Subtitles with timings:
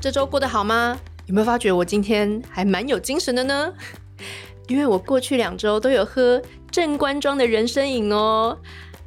[0.00, 0.98] 这周过得好吗？
[1.26, 3.72] 有没有发觉我今天还蛮有精神的呢？
[4.68, 8.56] 因为我过去两周都有喝正官庄的人参饮哦。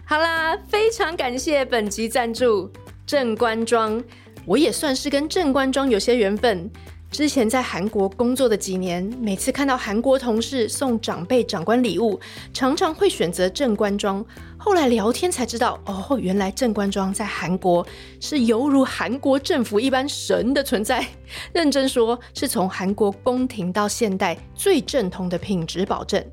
[0.05, 2.71] 好啦，非常感谢本集赞助
[3.05, 4.03] 正官庄，
[4.45, 6.69] 我也算是跟正官庄有些缘分。
[7.11, 12.19] 之前在韩国工作的几年，每次看到韩国同事送长辈长官礼物，
[12.53, 14.23] 常常会选择正官庄。
[14.57, 17.85] 后来聊天才知道，哦，原来正官庄在韩国
[18.21, 21.05] 是犹如韩国政府一般神的存在。
[21.51, 26.23] 认真说，是从韩国宫廷到现代最正统的品质保证。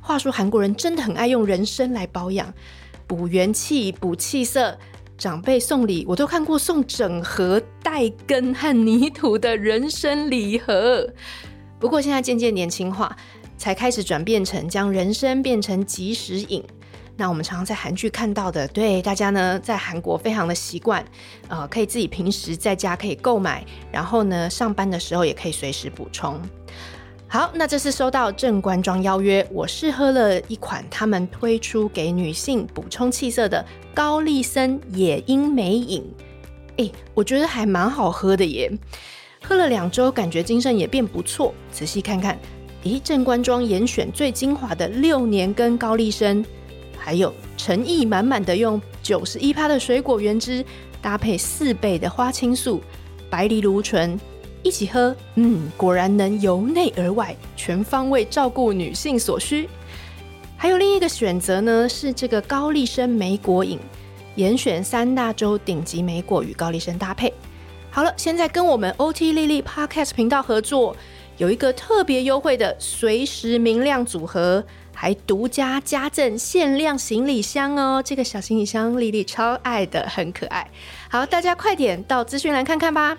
[0.00, 2.52] 话说韩国人真的很爱用人参来保养，
[3.06, 4.76] 补元气、补气色。
[5.18, 11.08] 长辈送礼，我都看过送整盒带根和泥土的人参礼盒。
[11.78, 13.16] 不过现在渐渐年轻化，
[13.56, 16.62] 才开始转变成将人参变成即食饮。
[17.18, 21.02] 那我们常常在韩剧看到的，对大家呢，在韩国非常的习惯，
[21.48, 26.38] 呃，可以自己平时在家可以购买，然后呢，上班的时候也可以随时补充。
[27.28, 36.04] 好，那这次收到正官庄邀约，我试喝了一款他们推出给女性补充气色的高丽参野樱梅饮，
[36.76, 38.70] 诶，我觉得还蛮好喝的耶。
[39.42, 41.52] 喝了两周，感觉精神也变不错。
[41.72, 42.38] 仔细看看，
[42.84, 46.44] 咦，正官庄严选最精华的六年根高丽参，
[46.96, 50.64] 还有诚意满满的用九十一趴的水果原汁
[51.02, 52.80] 搭配四倍的花青素、
[53.28, 54.18] 白藜芦醇。
[54.66, 59.68] 一起喝，嗯，果然能由内而外全方位照顾女性所需。
[60.56, 63.78] 还有另一个选择呢，是这个高丽参莓果饮，
[64.34, 67.32] 严选三大洲顶级莓果与高丽参搭配。
[67.90, 70.96] 好了，现在跟我们 OT 莉丽 Podcast 频道合作，
[71.36, 78.02] 有一个特别优惠的随时明亮组合，还独家加赠限量行李箱哦。
[78.04, 80.68] 这个小行李箱莉莉超爱的，很可爱。
[81.08, 83.16] 好，大家快点到资讯栏看看吧。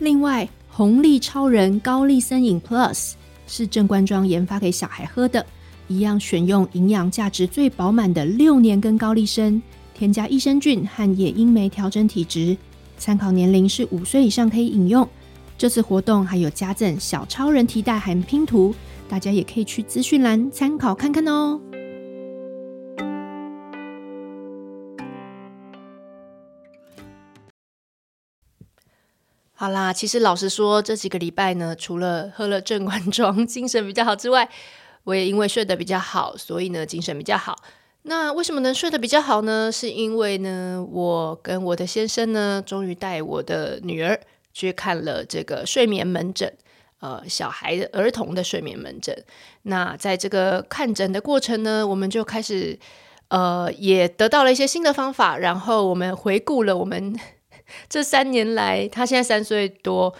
[0.00, 3.12] 另外，红利超人高丽参饮 Plus
[3.46, 5.44] 是正官庄研发给小孩喝的，
[5.88, 9.60] 一样选用营养价值最饱满的六年根高丽参，
[9.94, 12.56] 添加益生菌和野樱梅调整体质，
[12.96, 15.06] 参考年龄是五岁以上可以饮用。
[15.58, 18.74] 这次活动还有加赠小超人提袋和拼图，
[19.06, 21.60] 大家也可以去资讯栏参考看看哦。
[29.60, 34.48] 好啦，其实老实说，这几个礼拜呢，除了喝了正官庄精神比较好之外，
[35.04, 37.54] 我也因为睡得比较好，所以呢精神比较好。
[38.04, 39.70] 那为什么能睡得比较好呢？
[39.70, 44.18] 是因为呢，我跟我的先生呢，终于带我的女儿
[44.54, 46.50] 去看了这个睡眠门诊，
[47.00, 49.14] 呃，小孩的儿童的睡眠门诊。
[49.64, 52.78] 那在这个看诊的过程呢，我们就开始
[53.28, 57.14] 呃，也得到了一些新的方法，然后我们回顾了我们。
[57.88, 60.14] 这三年来，他现在三岁多，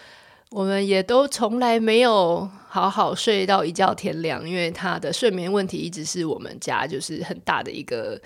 [0.51, 8.21] 我们也都从来没有好好睡到一觉天亮，因为他的睡眠问题一直是我们家就是很大的一个，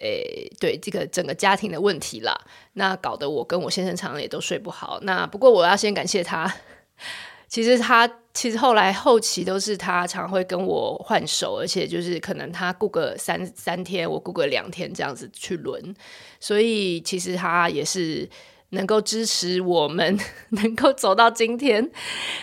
[0.00, 2.38] 诶，对这个整个家庭的问题啦。
[2.74, 4.98] 那搞得我跟我先生常常也都睡不好。
[5.02, 6.52] 那不过我要先感谢他，
[7.48, 15.94] 其实他其实后来后期都是他常会跟我换手，而且就是可能他顾个三三天，我顾个两天这样子去轮，
[16.40, 18.28] 所以其实他也是。
[18.74, 20.18] 能够支持我们
[20.50, 21.90] 能够走到今天，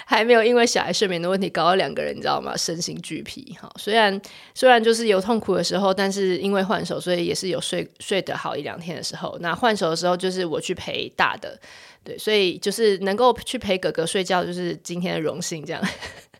[0.05, 2.57] 还没有因为小孩睡眠的问题搞到两个人，你知道吗？
[2.57, 3.55] 身心俱疲。
[3.61, 4.19] 哈，虽然
[4.55, 9.37] 虽然就是有痛苦的时候，但是因为换手，所以也是有睡睡得好一两天的时候。
[9.41, 11.59] 那换手的时候，就是我去陪大的，
[12.03, 15.65] 对，所以就是能够去陪哥哥睡觉，就是今天的荣幸。
[15.65, 15.81] 这样，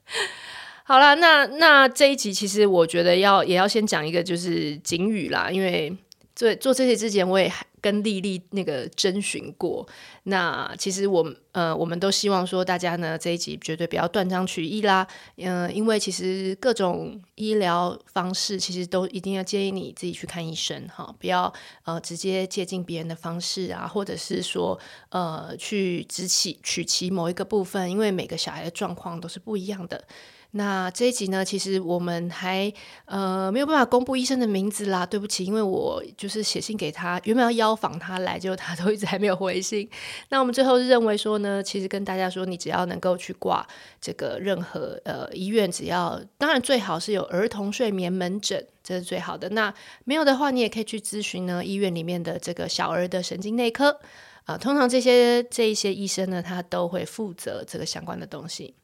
[0.84, 5.96] 好了，那那这一集其实我觉得要也要先讲一个就是警语啦，因为
[6.42, 7.52] 对做这些之前我也。
[7.84, 9.84] 跟莉莉那个征询过，
[10.26, 15.08] 那其实我呃，我们都希望说大家呢这一集绝对不要断章取义啦，
[15.38, 21.52] 嗯、因为其实各种医疗方式其实都一定要建议你自己去看医生哈，不要
[21.84, 24.80] 呃直接借鉴别人的方式啊，或者是说
[25.10, 30.06] 呃去只取取其某一个部分，因为每个小孩的状况都是不一样的。
[30.54, 32.72] 那这一集呢，其实我们还
[33.06, 39.90] 呃没有办法公布医生的名字啦，对不起，因为我就是写信给他，原本要邀访他来，结果他都一直还没有回信。
[40.28, 43.66] 那我们最后是认为说呢，其实跟大家说，你只要能够去挂
[44.02, 49.48] 这个任何呃医院，只要当然最好是有儿童睡眠门诊，这是最好的。
[49.52, 49.74] 那
[50.04, 54.02] 没有的话，你也可以去咨询呢医院里面的这个小儿的神经内科
[54.44, 58.76] 啊，通常这些这一些医生呢，他都会负责这个相关的东西。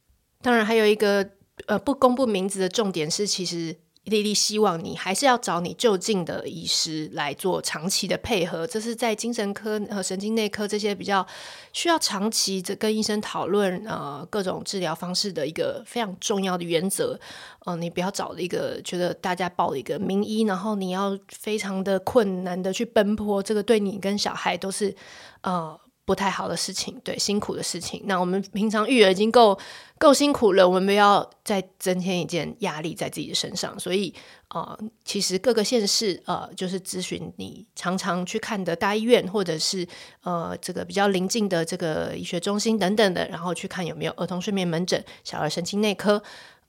[0.42, 1.32] 当然还有一个。
[1.66, 11.26] 呃，不公布名字的重点是，其实丽丽希望你还是要找你就近的医师来做长期的配合，这是在精神科和神经内科这些比较
[11.74, 17.20] 需要长期的跟医生讨论呃各种治疗方式的一个非常重要的原则。
[17.66, 24.96] 嗯、你不要找一个觉得大家报一个名医，然后你要非常的困难的去奔波，这个对你跟小孩都是
[25.42, 25.78] 呃。
[26.08, 28.02] 不太好的事情，对，辛苦的事情。
[28.06, 29.60] 那我们平常育儿已经够
[30.00, 33.78] 够辛苦了，我们不要再增添一件压力在自己的身上。
[33.78, 34.14] 所以，
[34.48, 39.86] 呃，其实各个县市，呃，就是咨询你常常去看的大医院，或者是
[40.22, 46.24] 呃这个比较临近的这个医学中心等等的，然后去看有没有儿童睡眠门诊、小儿神经内科，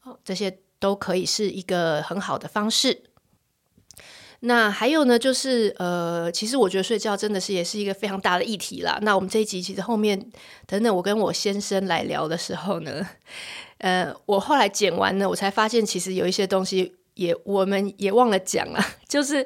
[0.04, 3.04] 呃，这些都可以是一个很好的方式。
[4.40, 8.98] 那还有呢，就是呃，其实我觉得睡觉真的是也是一个非常大的议题啦。
[9.02, 10.30] 那我们这一集其实后面
[10.66, 13.04] 等等我跟我先生来聊的时候呢，
[13.78, 19.44] 呃，我后来剪完呢，我才发现其实有一些东西也我们也忘了讲了， 就是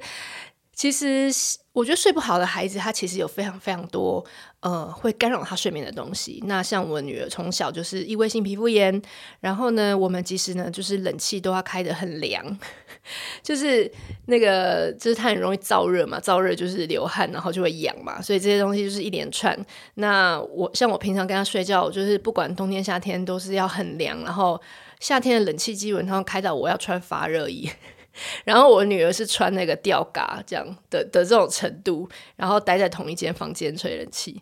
[0.74, 1.32] 其实。
[1.74, 4.22] 我觉得睡不好的孩子，他其实有非常非常多
[4.60, 6.38] 呃会干扰他睡眠的东西。
[6.44, 9.00] 那像我女儿从小就是异位性皮肤炎，
[9.40, 12.58] 然后呢，我们其实呢就是冷气都要开得很凉，
[13.42, 13.90] 就是
[14.26, 19.58] 那个就是他很容易燥热嘛，燥热就是流汗，然后就会痒嘛，所以这些东西就是一连串。
[19.94, 24.60] 那我像我平常跟她睡觉，就是不管冬天夏天都是要很凉，然后
[25.00, 27.70] 夏天的冷气基本上开到我要穿发热衣。
[28.44, 34.40] 然后我女儿是穿那个吊嘎这样的的这种程度，然后待在同一间房间吹冷气，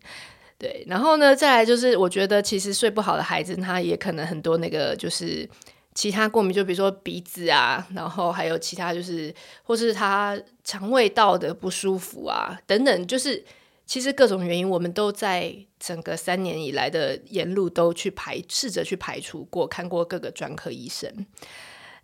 [0.58, 0.84] 对。
[0.88, 5.48] 然后呢，再来就是我觉得其实睡不好的孩子，他也可能很多那个就是
[5.94, 13.44] 其他过敏，就比如说鼻子啊，然后还有其他就是或是他肠胃道的不舒服啊等等，就是
[13.86, 21.26] 其实各种原因，我们都在整个三年以来的沿路都去排试着去排除过，看过各个专科医生。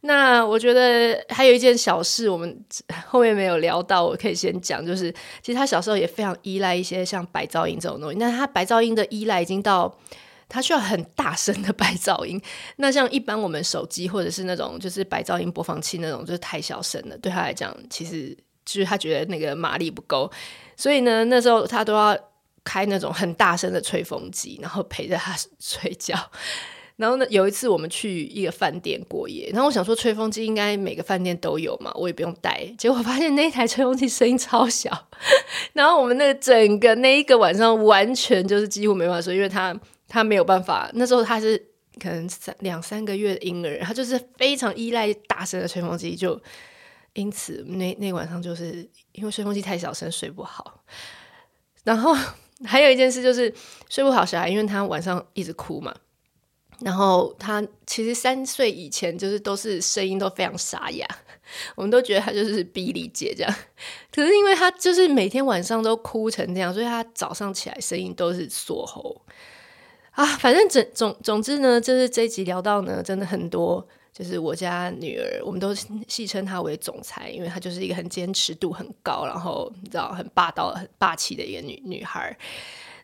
[0.06, 2.64] 那我觉得还有一件小事，我们
[3.06, 5.12] 后面没有聊到，我可以先讲，就是
[5.43, 8.17] 其实他小时候也非常依赖一些像白噪音这种东西。
[8.19, 9.93] 那他白噪音的依赖已经到
[10.49, 12.41] 他需要很大声的白噪音。
[12.76, 20.31] 那像一般我们手机或者是那种就是白噪音播放器那种，就是太小声了，对他来讲，其实就是他觉得那个马力不够。
[20.76, 22.17] 所以呢，那时候他都要
[22.62, 26.17] 开那种很大声的吹风机，然后陪着他 睡觉。
[26.96, 32.64] 然后呢，有一次我们去一个饭店过夜，然后我想说吹风机应该每个饭店都有嘛，我也不用带。
[32.78, 35.08] 结果发现那台吹风机声音超小，
[35.75, 39.78] 然后我们那个整个那一个晚上完全就是几乎没办法睡，因为他
[40.08, 40.90] 他没有办法。
[40.94, 41.58] 那时候他是
[42.00, 46.40] 可能三两三个月的婴儿，他就是非常依赖大声的吹风机，就
[47.12, 50.82] 因此那那晚上就是因为吹风机太小声睡不好。
[51.84, 52.16] 然后
[52.64, 53.52] 还有一件事就是
[53.90, 55.94] 睡不好小孩，因为他晚上一直哭嘛。
[56.81, 61.06] 然后他其实三岁以前就是都是声音都非常沙哑，
[61.75, 63.55] 我们都觉得他就是比利姐这样。
[64.12, 69.20] 可是因为他就是每天晚上都哭成这样，所以他早上起来声音都是锁喉
[70.11, 70.25] 啊。
[70.37, 75.75] 反正总总总之呢，就是这一集聊到呢，真的很多，就是我家女儿，我们都
[76.06, 82.37] 戏称她为总裁，因为她就是一个很坚持度很高，然后你知道很霸道、很霸气的一个女女孩。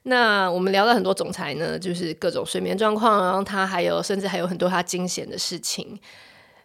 [0.04, 5.99] 那我们聊了很多总裁呢，就是各种睡眠状况，然后他还有甚至还有很多他惊险的事情。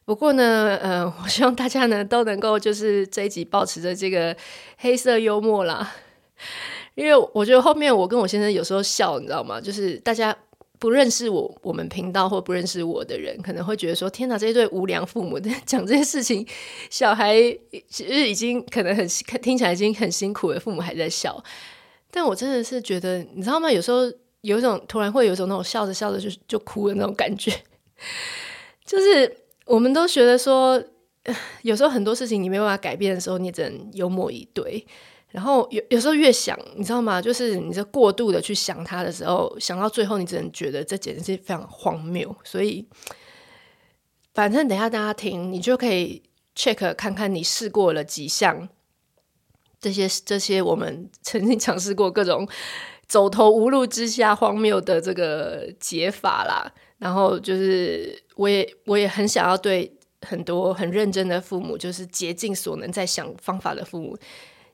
[0.05, 4.35] 不过呢，嗯、呃， 我希望大家呢都能够就是这一集保持着这个
[4.77, 5.93] 黑色幽默啦，
[6.95, 9.61] 因为我觉得后面我跟我先生有时候笑，你知道吗？
[9.61, 10.35] 就是大家
[10.79, 16.47] 不认识我我们频道或不认识我的人，可能会觉得说：天哪，这一对无良父母在讲这些事情，
[16.89, 17.35] 小孩
[17.89, 19.07] 其实已经可能很
[19.41, 21.43] 听起来已经很辛苦了，父母还在笑。
[22.17, 23.71] 但我真的是觉得，你知道吗？
[23.71, 27.53] 有时候有一种突然会有一种那种笑着笑着就就哭的那种感觉，
[28.83, 30.83] 就是我们都觉得说，
[31.61, 34.83] 有时候很多事情你没办法改变的时候，你只能幽默以对。
[35.29, 37.21] 然后有有时候越想，你知道吗？
[37.21, 42.35] 就是你这过度的去想他的时候，想到最后，你只能觉得这简直是非常荒谬。
[42.43, 42.83] 所以，
[44.33, 46.23] 反正等一下大家听，你就可以
[46.55, 48.69] check 看看你试过了几项。
[49.79, 52.47] 这些这些，我们 曾经尝试过各种
[53.07, 56.71] 走投无路之下荒谬的这个解法啦。
[56.99, 64.17] 然后就是，我也我也很想要对很多很认真的父母，就是竭尽所能在想方法的父母。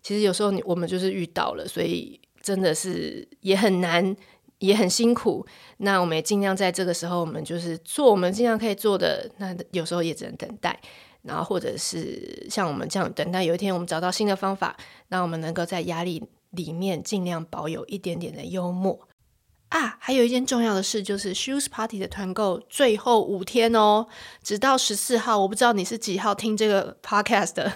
[0.02, 4.16] 其实有时候我们就是遇到了，所以真的是也很难，
[4.60, 5.46] 也很辛苦。
[5.78, 9.30] 那我们也尽量在这个时候，我们就是做我们尽量可以做的。
[9.38, 10.80] 那有时候也只能等待。
[11.24, 14.78] 然后，或者是像我们这样等待，有一天我们找到新的方法，
[15.08, 19.08] 让我们能够在压力里面尽量保有一点点的幽默。
[19.70, 24.06] 啊，还有一件重要的事就是 Shoes Party 的团购最后五天哦，
[24.44, 25.40] 直到十四号。
[25.40, 27.74] 我不知道你是几号听这个 podcast 的，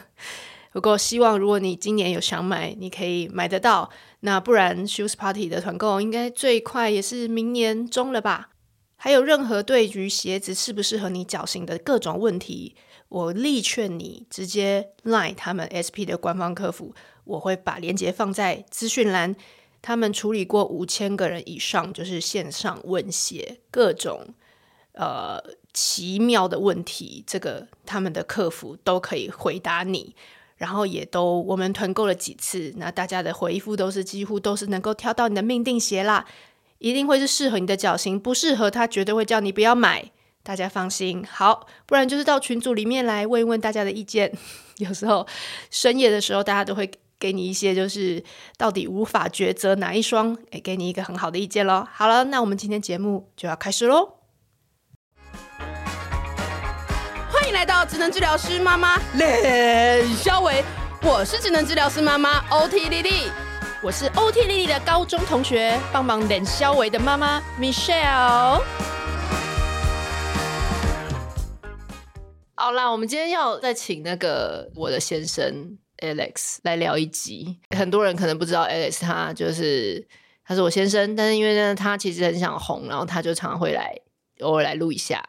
[0.71, 3.89] 不过希望如果你今年有想买，你可以买得到。
[4.19, 8.49] 那不然 Shoes Party 的团购应该最快也是明年中了吧？
[8.95, 12.75] 还有任何对于鞋子适不适合你脚型的各种问题，
[13.09, 19.35] 我力劝你直接 line 他们 SP 的官方客服，我会把链接放在资讯栏。
[19.81, 24.27] 他们处理过五千个人以上，就是线上问鞋各种
[24.93, 30.15] 呃奇妙的问题，这个他们的客服都可以回答你。
[30.57, 36.25] 然后也都我们团购了几次，那大家的回复都是几乎都是能够挑到你的命定鞋啦。
[36.79, 40.11] 一定会是适合你的脚型，不适合他绝对会叫你不要买。
[40.47, 44.31] 大家放心，好，不然就是到群组里面来问一问大家的意见。
[44.79, 45.27] 有时候
[45.69, 46.89] 深夜的时候，大家都会
[47.19, 48.23] 给你一些，就是
[48.55, 51.85] 到底无法抉择哪一双，诶，给你一个很好的意见咯。
[51.91, 54.13] 好了，那我们今天节目就要开始喽。
[57.29, 60.63] 欢迎来到职能治疗师妈妈冷肖维，
[61.01, 63.29] 我是职能治疗师妈妈 OT 丽丽。
[63.83, 68.61] 我是 OT 丽丽的高中同学，帮忙冷肖维的妈妈 Michelle。
[72.59, 77.59] 好啦，我们今天要再请那个我的先生 Alex 来聊一集。
[77.77, 80.07] 很多人可能不知道 Alex，他就是
[80.43, 83.95] 他是我先生，但是因为呢，他其实很想红，然后他就常常会来
[84.39, 85.23] 偶尔来录一下。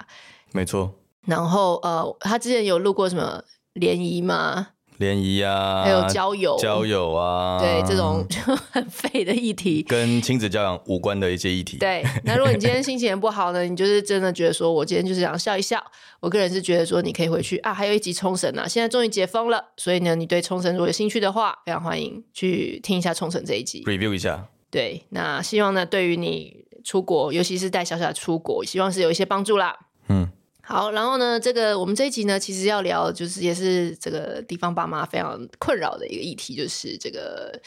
[0.53, 0.95] 没错。
[1.27, 3.45] 然后呃，他之前有录过什么
[3.75, 4.69] 联谊吗？
[4.99, 8.39] 联谊啊，还有交友，交友啊，对这种就
[8.71, 11.79] 很废的议题，跟亲子教养无关的一些议题。
[11.79, 15.83] 对，那如果你今天心情也不好呢，你就是真的觉得说，我今天就是想笑一笑。
[16.21, 24.49] 我个人是觉得说，你可以回去啊，还有一集冲绳啊，现在终于解封了，所以呢，你对冲绳如果有兴趣的话，非常欢迎去听一下冲绳这一集，review 一下。
[24.69, 29.79] 对，那希望呢，对于你出国，尤其是带小小出国，希望是有一些帮助啦。
[30.09, 30.29] 嗯。
[30.69, 37.59] 好，然后呢，这个我们这一集呢，其实要聊，就是也是这个地方爸妈非常困扰的一个议题，就是这个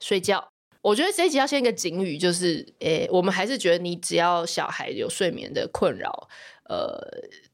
[0.00, 0.42] 睡觉。
[0.80, 6.30] 我觉得这一集要先一个警语，就是，诶，我们还是觉得你只要小孩有睡眠的困扰。
[6.68, 7.00] 呃，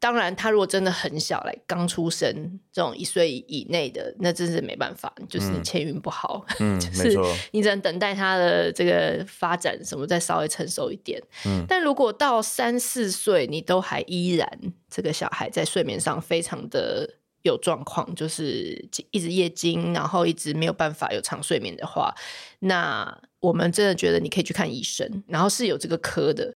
[0.00, 7.16] 当然，他如果真的很小，来刚出生这种一岁以内的，那真是没办法，就是你欠运不好，嗯， 就是
[7.52, 11.23] 你只能等待他的这个发展什么再稍微成熟一点。
[11.47, 14.49] 嗯，但如果到三四岁，你都还依然
[14.90, 17.09] 这个小孩在睡眠上非常的
[17.42, 22.12] 有状况，就是一直夜惊，然后一直没有办法有长睡眠的话，
[22.59, 26.52] 那我们真的觉得你可以去看医生，然后是有这个科的。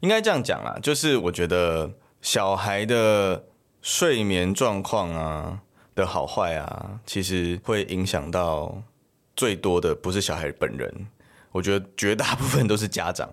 [0.00, 1.90] 应该这样讲啦，就是我觉得
[2.22, 3.44] 小孩的
[3.82, 5.60] 睡眠状况啊
[5.94, 8.82] 的好坏啊，其实会影响到
[9.36, 11.06] 最多的不是小孩本人，
[11.52, 13.28] 我觉得绝大部分都是家长，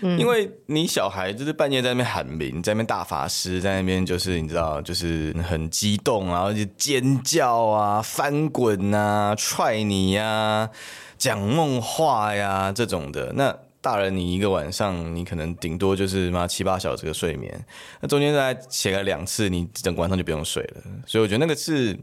[0.00, 10.70] 嗯，因为你小孩就是半夜在那边喊名，在那边大法师，在那边就是你知道，就是很激动然后就尖叫啊、翻滚啊、踹你呀、啊、
[11.16, 13.56] 讲梦话呀这种的，那。
[13.82, 17.52] 大人，你一个晚上你可能顶多就是妈七八小时的睡眠，
[18.00, 20.82] 那中间再写个两次，你整个晚上就不用睡了。
[21.04, 21.98] 所以我觉得那个是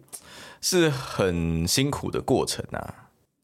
[0.59, 2.93] 是很辛苦的过程啊。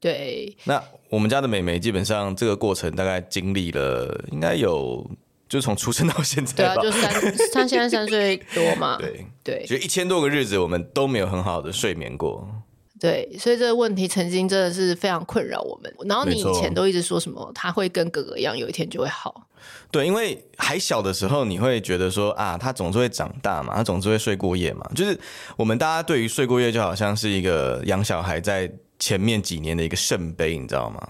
[0.01, 0.53] 对。
[0.65, 5.09] 那我们家的美眉基本上这个过程大概经历了，应该有
[5.47, 6.81] 就从出生到现在吧。
[6.81, 8.97] 对啊，就三，她现在三岁多嘛。
[8.97, 9.65] 对对。
[9.65, 12.45] 就一千多个日子，我们都没有很好的睡眠过。
[12.99, 15.93] 对，所以这个问题曾经真的是非常困扰我们。
[16.07, 19.47] 然后你以前都一直说什么，他会跟哥哥一样，有一天就会好。
[19.91, 24.89] 对，因为还小的时候，你会觉得说啊，他总是会长大嘛，他总是会睡过夜嘛。
[24.95, 25.19] 就是
[25.57, 31.09] 我们大家对于睡过夜，就好像是一个养小孩在前面几年的一个圣杯，你知道吗？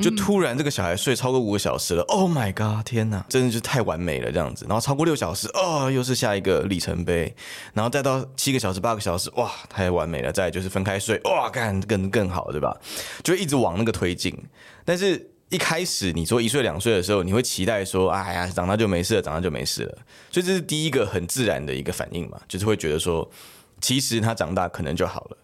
[0.00, 2.86] 就突然这个小孩睡超过五个小时了，嗯，Oh my god！
[2.86, 4.64] 天哪，真的就太完美了这样子。
[4.66, 7.34] 然后超过六小时，哦，又是下一个里程碑。
[7.74, 10.32] 然后再到七个小时、八个小时，哇，太完美了。
[10.32, 12.74] 再就是分开睡，哇，干更更好，对吧？
[13.22, 14.34] 就一直往那个推进。
[14.84, 19.98] 但是一开始你说一岁两岁的时候，你会期待说，哎呀，长大就没事了，长大就没事了。
[20.30, 23.30] 所以这是第一个很自然的一个反应嘛，就是会觉得说，
[23.80, 25.36] 其实他长大可能就好了。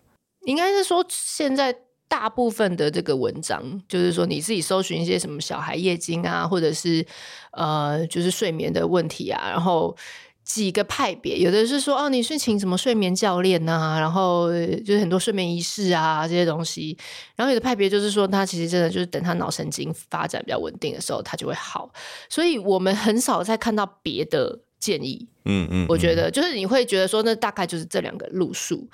[0.46, 1.76] 应该是说现在。
[2.08, 7.06] 大部分的这个文章，就是说你自己搜寻一些什么小孩夜惊啊，或者是
[7.52, 9.94] 呃，就是睡眠的问题啊，然后
[10.42, 16.96] 几个派别，有的是说哦，你是请什么睡眠教练呐、啊，然后就是很多睡眠仪式啊这些东西，
[17.36, 21.92] 然后有的派别就是说他其实真的就是等他脑神经发展比较稳定的时候，他就会好，
[22.30, 25.28] 所以我们很少再看到别的建议。
[25.44, 28.88] 嗯嗯，我觉得就是你会觉得说，那大概就是这两个路数。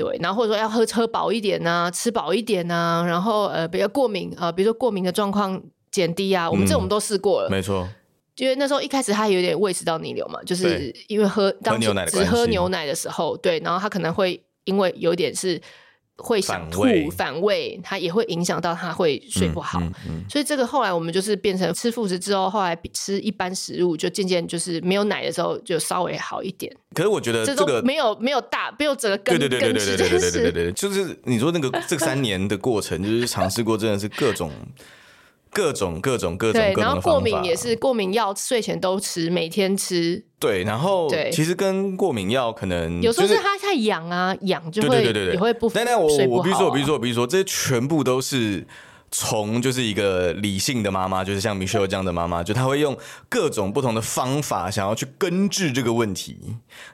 [0.00, 6.50] 对，然后或者说要喝喝饱一点呐、啊，吃饱一点呐、啊，然后呃，比较过敏啊、呃，比如说过敏的状况减低啊。
[6.50, 7.86] 我们这我们都试过了，没错。
[8.36, 15.60] 因为那时候一开始他有点胃食道逆流嘛，就是因为喝当时只喝牛奶的时候，对，然后他可能会因为有点是。
[16.22, 26.70] 会想吐反胃，它也会影响到他会睡不好，嗯嗯嗯、所以这个后来我们就是变成吃副食之后，后来吃一般食物就渐渐就是没有奶的时候就稍微好一点。
[26.94, 34.52] 可是我觉得这个没有没有大没有整个根对对对对对对对对对对，就是你说那个这三年的过程，就是尝试过真的是各种。
[35.52, 40.24] 各种各种各种各种，然后过敏也是过敏药，睡前都吃，每天吃。
[40.38, 45.68] 对，然后其实跟过敏药可能有时候是它太痒啊，痒就会对对对对也会不。
[45.68, 48.66] 但但我我比如说我比如说我比如说这些全部都是。
[49.12, 52.96] 从就是一个理性的妈妈，就是像 Michelle 这样的妈妈，就她会用
[53.28, 56.38] 各种不同的方法，想要去根治这个问题。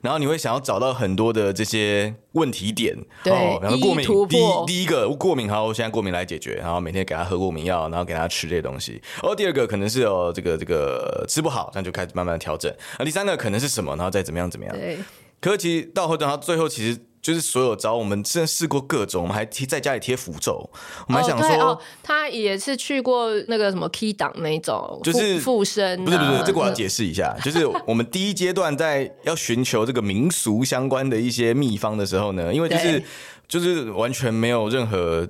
[0.00, 9.00] 然后你会想要找到很多的这些问题点，对，哦、然后过敏第一第一个过敏，好，我现在过敏来解决，然后每天给她喝过敏药，然后给她吃这些东西。
[9.16, 12.72] 然后第二个可能是哦这个这个吃不好，那就开始慢慢调整。
[12.96, 14.74] 啊，第三个可能是什么，然后再怎么样怎么样。
[14.74, 14.98] 对，
[15.40, 16.98] 可是其实到后头，最后其实。
[17.22, 20.70] 就是所有招，我们真的试过各种，我们还贴在家里贴符咒，
[21.08, 33.02] 我们还想说，哦，他也是去过那个什么 key 档那种，就是附身，不是不是，这个我要解释一下，就是我们第一阶段在要寻求这个民俗相关的一些秘方的时候呢，因为就是
[33.48, 35.28] 就是完全没有任何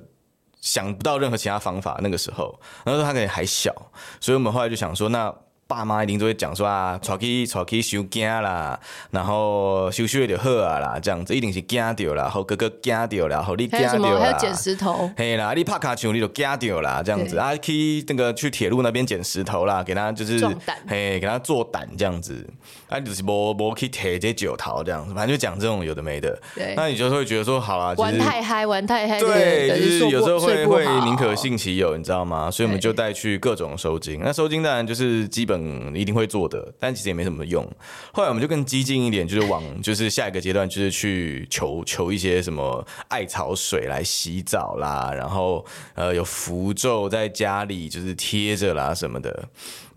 [0.61, 3.73] 想不到任何其他方法，那个时候，然后他可能还小，
[4.19, 5.33] 所以我们后来就想说那。
[5.67, 8.79] 爸妈一定都会讲说啊，带去带去收惊啦，
[9.11, 20.39] 然后收收就好啊啦，这样子一定是惊到啦，后哥哥惊到啦，后你惊到啦，还有捡石头，嘿啦，你拍卡球你就惊到啦，这样子啊，去那个去铁路那边捡石头啦，给他就是
[20.87, 22.47] 嘿，给他做胆这样子，
[22.87, 32.49] 啊，就是无无去铁这九桃这样子，反正就讲这种有的没的，对，那你就会觉得说好啦，玩太嗨，玩太嗨，对，就是有时候会会宁可信其有，你知道吗？
[32.49, 35.56] 所以我们就带去各种收金，那收金当然就是基本。
[35.57, 37.67] 嗯，一定会做的，但其实也没什么用。
[38.13, 49.47] 后来我们就更激进一点，就是往 就是下一个阶段，就是去求求一些什么艾草水来洗澡啦，然后呃有符咒在家里就是贴着啦什么的。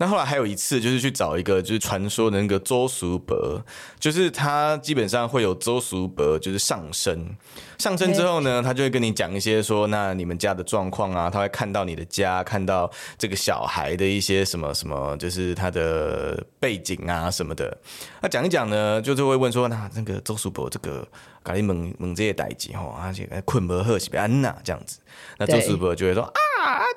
[0.01, 3.63] 那后来还有一次，就是去找一个就是传说的那个周叔伯，
[3.99, 7.37] 就是他基本上会有周叔伯就是上身，
[7.77, 17.77] 上身之后呢，他就会跟你讲一些说，那你们家的状况啊，他会看到你的家，看到这个小孩的一些什么什么，就是他的背景啊什么的。
[18.23, 21.07] 那讲一讲呢，就是会问说，那那个周叔伯这个。
[21.43, 24.99] 咖喱猛猛这些代志吼，而且困不喝是别安呐这样子，
[25.39, 26.31] 那周师伯就会说啊，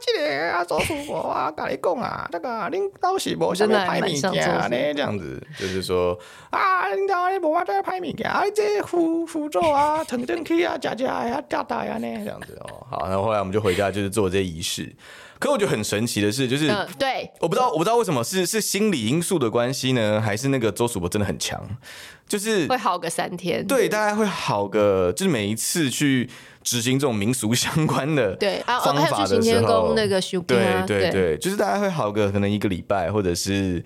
[0.00, 6.18] 这个啊周师伯啊，跟你讲啊，那个恁老是无啥物歹物件呢，这样子就是说
[6.50, 12.86] 啊，恁家里无啥在歹物件，啊，这辅辅助啊，腾腾去啊，家家呀，大大呀呢，这样子哦。
[12.90, 14.94] 好，然后后来我们就回家，就是做这些仪式。
[15.38, 21.60] 可我觉得很神奇的是，就是对，我不知道，我不知道为什么是是心理因素的关系呢，还是那个周师伯真的很强？
[22.28, 26.28] 就是会好个三天，对，大概会好个，就是每一次去
[26.62, 30.20] 执行这种民俗相关的 对方法的时候，那个
[30.86, 33.84] 对对对，就是大概会好个可能一个礼拜，或者是。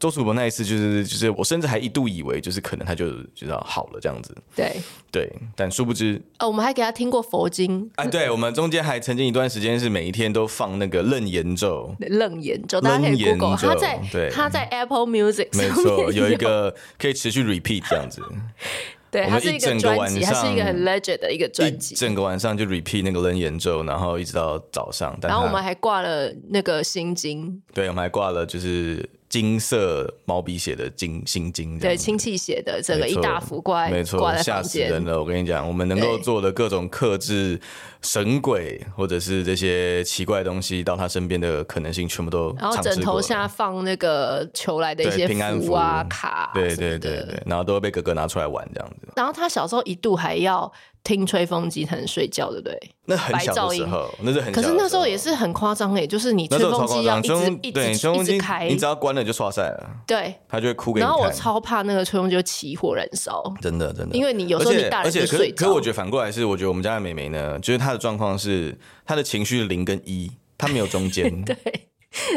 [0.00, 4.72] 周楚博那一次就是就是我甚至还一度以为就是可能他就知道好了这样子，对。
[5.12, 14.30] 对，但殊不知哦，我们还给他听过佛经，哎，对，我们中间还曾经一段时间是每一天都放那个楞严咒，楞严咒，大家可以 Google，他在对。
[14.30, 16.30] 他在 Apple Music 没错，有。
[16.30, 18.22] 一个可以持续 repeat 这样子，
[19.10, 29.10] 对，它是一整个专辑，它是一个很 legend 的一个专辑，整个晚上就 repeat 那个楞严咒，然后一直到早上，然后我们还挂了那个心经，对，我们还挂了就是。
[29.30, 35.20] 金色毛笔写的金心经，对，亲戚写的这个一大幅挂，没错，吓死人了！
[35.20, 37.58] 我跟你讲，我们能够做的各种克制
[38.02, 49.08] 神鬼或者是这些奇怪的东西到他身边的可能性，全部都然后枕头下放那个求来的一些平安符啊卡，对对对对，然后都会被哥哥拿出来玩这样子。
[49.14, 50.70] 然后他小时候一度还要。
[51.02, 52.78] 听吹风机才能睡觉，对不对？
[53.06, 54.60] 那很小的时候，那是很小。
[54.60, 59.90] 可是那时候也是很夸张诶，就是你吹风机要一直一直一直开，你只要关了就刷晒了。
[60.06, 61.04] 对，他就会哭给你。
[61.04, 64.14] 然后我超怕那个吹风机就起火燃烧，真的真的。
[64.14, 65.56] 因为你有时候你大人就睡着。
[65.56, 71.24] 可是我觉得反过来是，我觉得我们家的妹妹呢，就是她的状况是她的情绪零跟一，她没有中间。
[71.42, 71.56] 对，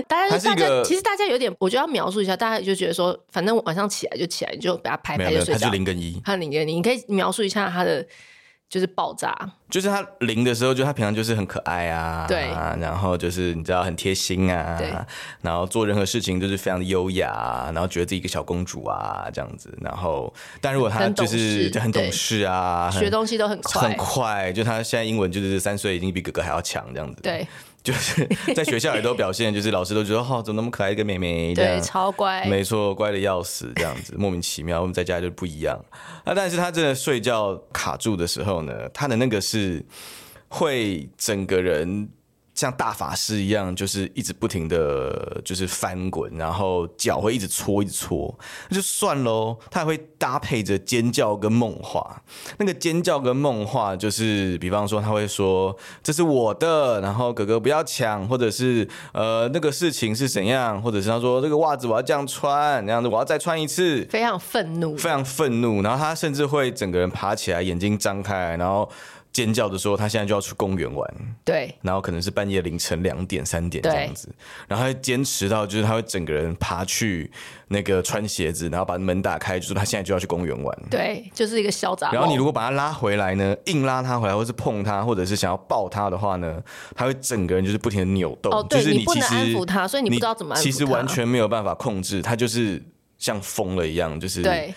[0.07, 5.59] 大家大家其实大家有点，我就要描述一下，大家就觉得说，反正晚上起来就起来，你就把它拍拍就睡觉。
[5.59, 8.05] 她是零跟一，她零跟一，你可以描述一下她的。
[8.69, 9.35] 就是爆炸，
[9.69, 12.47] 就是他零的时候，就他平常就是很可爱啊，对，
[12.79, 14.91] 然后就是你知道很贴心啊，对，
[15.41, 27.47] 然后做任何事情都是非常的优雅，然后觉得自己一个小公主啊这样子，然后但如果他就是就很懂事啊，学东西都很快，很快，就他现在英文就是三岁已经比哥哥还要强这样子，对。
[27.83, 34.79] 就是 在学校也都表现，就是老师都觉得哦，怎么那么可爱一个妹妹，对，超乖，没错，乖的要死，这样子莫名其妙。
[34.79, 35.77] 我们在家就不一样。
[36.23, 39.85] 啊，但是他真的睡觉卡住的时候呢，他的那个是
[40.47, 42.09] 会整个人。
[42.53, 48.37] 像大法师一样，就是一直不停的就是翻滚，然后脚会一直搓，一直搓，
[48.69, 49.57] 那就算喽。
[49.71, 52.21] 他还会搭配着尖叫跟梦话。
[52.57, 65.81] 那个尖叫跟梦话，就是比方说他会说这是我的，然后哥哥不要抢，或者是呃那个事情是怎样，或者是他说这个袜子我要这样穿，那样子我要再穿一次，非常愤怒，非常愤怒。
[65.81, 68.87] 然后他甚至会整个人爬起来，眼睛张开，然后。
[69.33, 71.13] 尖叫的时候，他现在就要去公园玩。
[71.43, 74.29] 对，然后可能是半夜凌晨两点、三点这样子，
[74.67, 77.29] 然后他会坚持到，就是他会整个人爬去
[77.67, 80.79] 那个穿鞋子，然后把门打开，就是他现在就要去公园玩。
[80.89, 82.13] 对，就是一个嚣张。
[82.13, 86.61] 然后你如果把他拉回来呢，硬拉他回来，或是碰他，或者是想要抱他的话呢，
[86.95, 88.53] 他会整个人就是不停的扭动。
[88.53, 90.71] 哦，对，就是你不能安抚他，所以你不知道怎么安抚他。
[90.71, 92.79] 其实完全没有办法控制，他就是
[93.17, 94.71] 像疯了一样，就是对。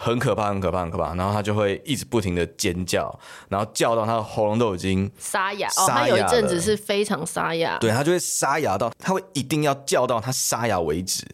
[0.00, 1.12] 很可怕，很可怕，很可怕。
[1.16, 3.12] 然后他就会一直不停的尖叫，
[3.48, 5.68] 然后叫到他的喉咙都已经沙哑。
[5.76, 7.76] 哦，他有一阵子是非常沙哑。
[7.80, 11.26] 对，他就会沙哑到，他会一定要叫到他沙哑为止。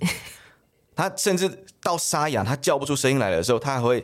[0.96, 4.03] 他甚至到沙哑，他叫不出声音来的时候，他还会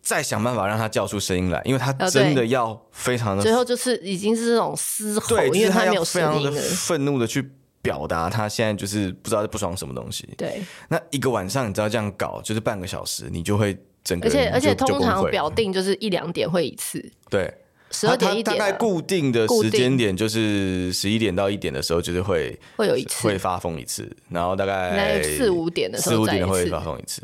[0.00, 3.42] 再想办法让他叫出声音来，因为他真的要非常的。
[3.42, 10.28] 哦、最后就是已经是这种嘶吼，对，因为他没有非常的愤怒的去表达他现在就是不知道在不爽什么东西。
[10.36, 13.78] 对，那一个晚上你知道这样搞就是半个小时，你就会。
[14.20, 17.54] 而且而且通常表定就是一两点会一次，对，
[17.92, 27.22] 十二点一点，大概固定的时间点就是十一点到一点的时候，就是会会有一次会发疯一次，然后大概四五点的时候四五点会发疯一次，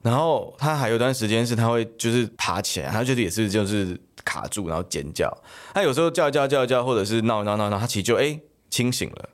[0.00, 5.30] 然后他还有段时间是他会就是爬起来，他就是也是就是卡住，然后尖叫，
[5.74, 9.28] 他有时候叫叫叫叫，或者是闹闹闹闹，他其实就哎、欸、清醒了，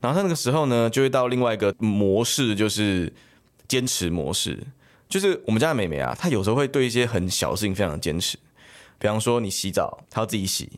[0.00, 3.12] 然后他那个时候呢就会到另外一个模式，就是
[3.68, 4.58] 坚持模式。
[5.08, 8.36] 就是我们家的妹妹啊，她有时候会对一些很小的事情非常的坚持，
[8.98, 10.68] 比方说你洗澡，她要自己洗，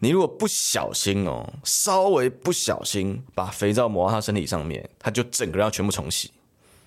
[0.00, 6.30] 你如果不小心哦，稍微不小心把肥皂抹到她身体上面，她就整个人要全部重洗。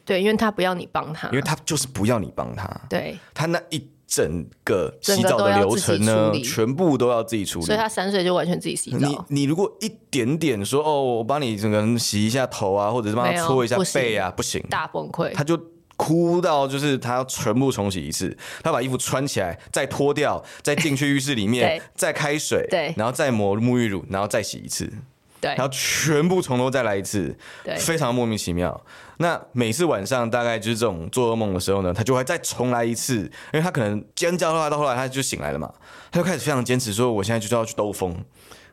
[0.06, 2.70] 对，因为她不要你帮她，因为她就是不要你帮她。
[2.90, 7.66] 对，她那一整个洗澡的流程呢，全部都要自己处理。
[7.66, 9.00] 所以她三岁就完全自己洗澡。
[9.00, 15.60] 你你如果一点点说哦，我帮你整个人洗一下头啊，或者是帮她搓一下背啊，不行，不行，大崩溃，她就。
[16.04, 24.92] 哭到就是他要全部重洗一次，他把衣服穿起来，再脱掉， 再进去浴室里面，再开水，对，然后再抹沐浴乳，然后再洗一次，
[25.40, 28.84] 对，然后全部从头再来一次，对，非常莫名其妙。
[29.20, 33.20] 那每次晚上大概就是这种做噩梦的时候呢，他就会再重来一次，
[33.54, 35.74] 因为他可能尖叫的话到后来他就醒来了嘛，
[36.12, 38.14] 他就开始非常坚持说，我现在就是要去兜风，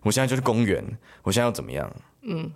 [0.03, 0.85] 我现在就去公园，
[1.23, 1.89] 我现在要怎么样？
[2.23, 2.51] 嗯，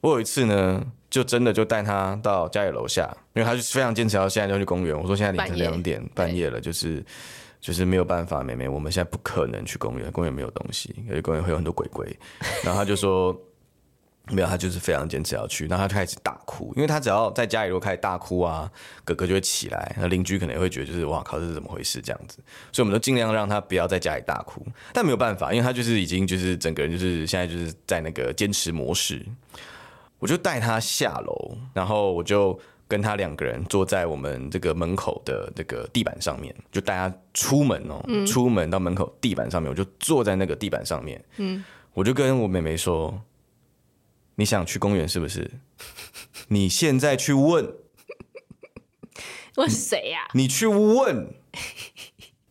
[0.00, 0.82] 我有一次呢。
[1.16, 4.94] 就真的就带他到家里楼下，因为他就非常坚持要现在就去公园。
[4.94, 7.02] 我说现在凌晨两点半夜，了，就是
[7.58, 12.14] 就是没有办法，妹妹，我们现在不可能去公园，公园没有东西，因为公园会有很多鬼鬼。
[12.62, 13.34] 然后他就说
[14.28, 15.66] 没有，他就是非常坚持要去。
[15.68, 18.70] 然后他就开始大哭，因为他只要在家里如果开始大哭啊，
[19.02, 22.36] 哥哥就会起来，那邻居可能也会觉得就是哇靠，这是怎么回事这样子。
[22.72, 29.24] 所以我们都尽量让他不要在家里大哭，但没有办法，因为他就是已经就是整个人就是现在就是在那个坚持模式。
[30.18, 43.22] 我就带他下楼，然后我就跟他两个人坐在我们这个门口的这个地板上面，就带他出门哦，嗯、出门到门口地板上面，我就坐在那个地板上面，嗯，我就跟我妹妹说
[44.36, 45.50] ：“你想去公园是不是？
[46.48, 47.74] 你现在去问，
[49.56, 50.28] 问谁呀？
[50.32, 51.34] 你去问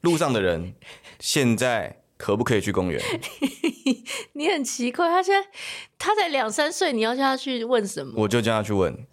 [0.02, 0.76] 路上的人，
[1.20, 3.02] 现在。”可不可以去公园？
[4.34, 5.48] 你很奇怪，他现在
[5.98, 8.14] 他才两三岁，你要叫他去问什么？
[8.18, 9.06] 我就叫他去问，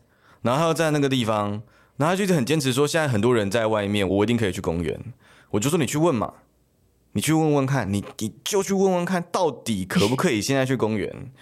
[0.43, 1.63] 然后他要在那个地方，
[1.97, 5.13] 然后他就一直很坚持说，现在很多人在外面，我一定可以去公园。
[5.51, 6.33] 我就说你去问嘛，
[7.13, 11.33] 你去问问看，你你就去问问看到底可不可以现在去公园。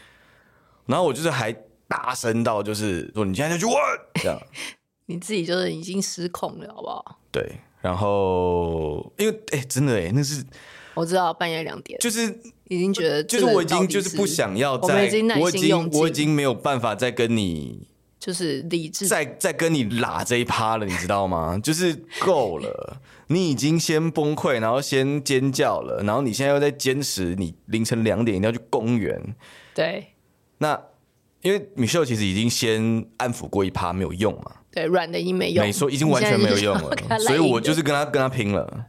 [0.87, 1.55] 然后我就是还
[1.87, 3.77] 大声到就是说你现在就去问，
[4.15, 4.39] 这样
[5.07, 7.21] 你自己就是已经失控了，好不好？
[7.31, 10.45] 对，然后因为哎、欸，真的哎、欸，那是。
[10.95, 12.23] 我知道半夜两点，就是
[12.69, 21.59] 已经觉得，就是我已经就是不想要再，我已经我已经我已经没有办法再跟你，就是理智，再再跟你拉这一趴了，你知道吗？
[21.63, 29.35] 就是够了，你已经先崩溃，然后先尖叫了，然后你现在又在坚持，你凌晨两点一定要去公园。
[29.75, 30.09] 对，
[30.59, 30.81] 那
[31.43, 34.57] 因为米秀其实已经先安抚过一趴，没有用嘛。
[34.73, 38.87] 对，软的已经没用，没错，已经完全没有用了，所以我就是跟他跟他拼了。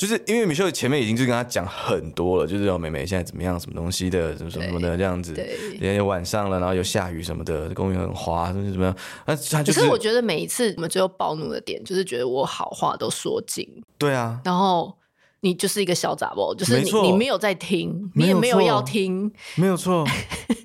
[0.00, 5.34] 就是因为米秀前面已经就跟他讲很多了，就是说妹妹现在怎么样，什么东西的，什么什么的这样子。
[5.34, 8.96] 对，也有晚上了，然后又下雨什么的，公园很滑，什么怎么样？
[9.26, 9.80] 那他就是。
[9.80, 13.68] 可是我觉得每一次我们最后暴怒的点，就是觉得我好话都说尽。
[13.98, 14.40] 对啊。
[14.42, 14.96] 然后
[15.40, 20.06] 你就是一个小杂包，就是你你没有在听，你也没有要听，没有错。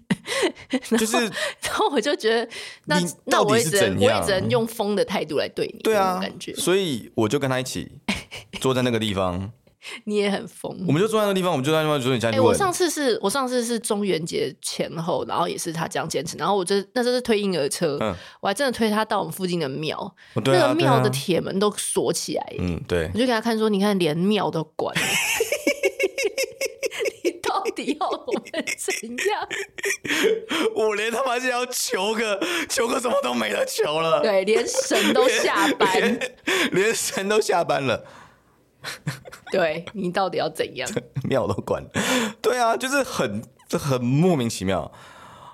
[0.97, 2.49] 就是，然后我就觉得，
[2.85, 6.53] 那那我也只能我也只能用疯的态度来对你，对啊，感觉。
[6.55, 7.91] 所以我就跟他一起
[8.59, 9.51] 坐在那个地方，
[10.05, 10.83] 你也很疯。
[10.88, 12.29] 我们就坐在那个地方，我们就在那地方就说你家。
[12.31, 24.93] 哎，我上次是我上次是中元节前后，然后也是他这样坚持，然后我就那时候是推婴儿车，嗯，我还真的推他到我们附近的庙，那个庙的铁门都锁起来，嗯，对，我就给他看说，你看连庙都关。
[27.83, 28.43] 要我们
[28.77, 28.93] 怎
[29.27, 29.47] 样？
[30.75, 34.21] 我连他妈是要求个求个什么都没得求了。
[34.21, 36.35] 对，连神都下班，连，
[36.71, 38.05] 连神都下班了。
[39.51, 40.89] 对，你到底要怎样？
[41.27, 41.89] 庙都关了。
[42.41, 44.91] 对啊，就是很很莫名其妙。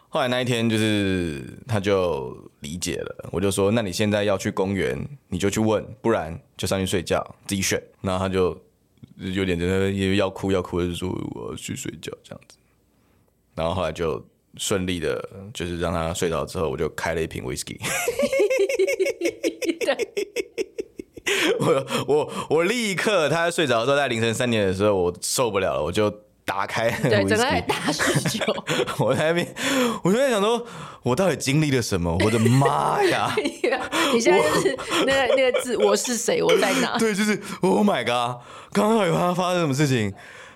[0.09, 3.29] 后来那一天，就是他就理解了。
[3.31, 7.81] 我就说，那你现在要去公园，你就去问，不然就上去睡觉，自己选。
[8.01, 8.59] 然后他就。
[9.21, 12.57] 有点真的，因为要哭要哭的，就说我要去睡觉这样子，
[13.55, 14.25] 然后后来就
[14.57, 17.79] 顺利的，就是让他睡着之后，我就开了一瓶威士忌。
[19.79, 19.95] 对，
[21.59, 26.11] 我我我立刻，他睡着的时候，在凌晨三点的时候，我受不了了，我就。
[26.51, 28.43] 打开，对， 整个在大酗酒。
[28.99, 29.47] 我在那边，
[30.03, 30.61] 我就在想说，
[31.01, 32.13] 我到底经历了什么？
[32.25, 33.33] 我的妈呀！
[34.13, 36.43] 你现在就是那个那个字，我是谁？
[36.43, 36.97] 我在哪？
[36.99, 38.41] 对，就是 Oh my God！
[38.73, 40.13] 刚刚有发发生什么事情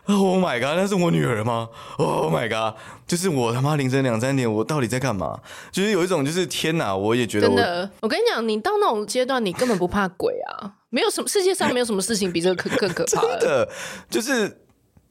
[0.08, 0.76] ？Oh my God！
[0.76, 2.78] 那是我女儿吗？Oh my God！
[3.08, 5.40] 就是我他妈凌晨两三点，我到底在干嘛？
[5.72, 6.94] 就是有一种，就是天哪！
[6.94, 10.74] 我也觉得，真的，我跟你讲，你到那种阶段，你根本不怕鬼啊！
[10.90, 13.70] 没有什么世界上没有什么事情比这个更可怕的，真的
[14.10, 14.62] 就是。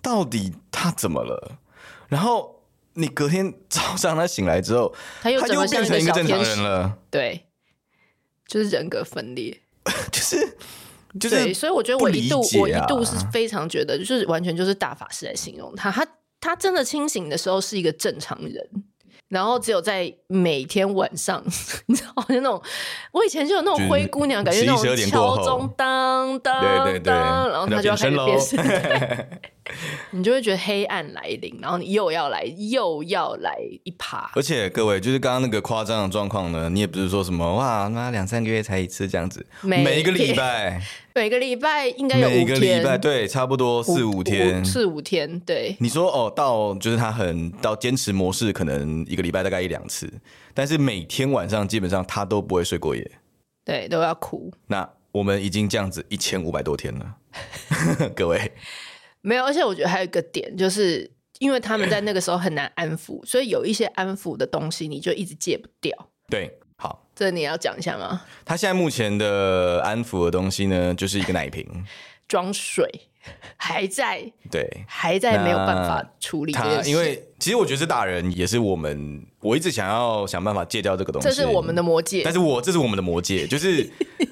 [0.04, 1.58] 到底他怎么了？
[2.08, 2.62] 然后
[2.92, 6.98] 你隔天早上他醒来之后，他又，他又变成一个正常人了。
[7.10, 7.46] 对，
[8.46, 9.62] 就是人格分裂，
[10.12, 10.56] 就是
[11.18, 11.52] 就是。
[11.54, 15.90] 所以我觉得我一度、啊、我一度是非常觉得，就是完全就是大法师来形容他。
[15.90, 16.06] 他
[16.40, 18.84] 他真的清醒的时候是一个正常人。
[19.28, 21.42] 然后只有在每天晚上，
[21.88, 22.62] 你知道，就那种
[23.10, 28.58] 我以前就有那种灰姑娘感觉，那种敲钟当当当，然后他就要开始变身，
[30.10, 34.30] 你就会觉得黑暗来临，然后你又要来又要来一趴。
[34.34, 40.80] 而且各位，就是刚刚那个夸张的状况呢，你也不是说什么哇，那两三个月才一次这样子，每一个礼拜。
[41.16, 45.76] 每个礼拜应该有每个礼拜对，差不多四五天，四五天对。
[45.78, 50.12] 你说哦，到就是他很到坚持模式，可能一个礼拜大概一两次，
[50.52, 53.08] 但是每天晚上基本上他都不会睡过夜，
[53.64, 54.52] 对，都要哭。
[54.66, 57.14] 那我们已经这样子一千五百多天了，
[58.16, 58.50] 各位
[59.24, 66.10] 没有，而且我觉得还有一个点，就是因为他们在那个时候很难安抚，所以有一些安抚的东西你就一直戒不掉。
[66.28, 66.58] 对。
[66.76, 68.22] 好，这你要讲一下吗？
[68.44, 71.64] 他现在目前的安抚的东西呢，就是一个奶瓶
[72.26, 73.08] 装水，
[73.56, 81.28] 还在对，还在没有办法处理他，因为其实我觉得是大人，也是我们，我一直想要想办法戒掉这个东西。
[81.28, 83.88] 这是我们的魔戒，但是我这是我们的魔戒， 就是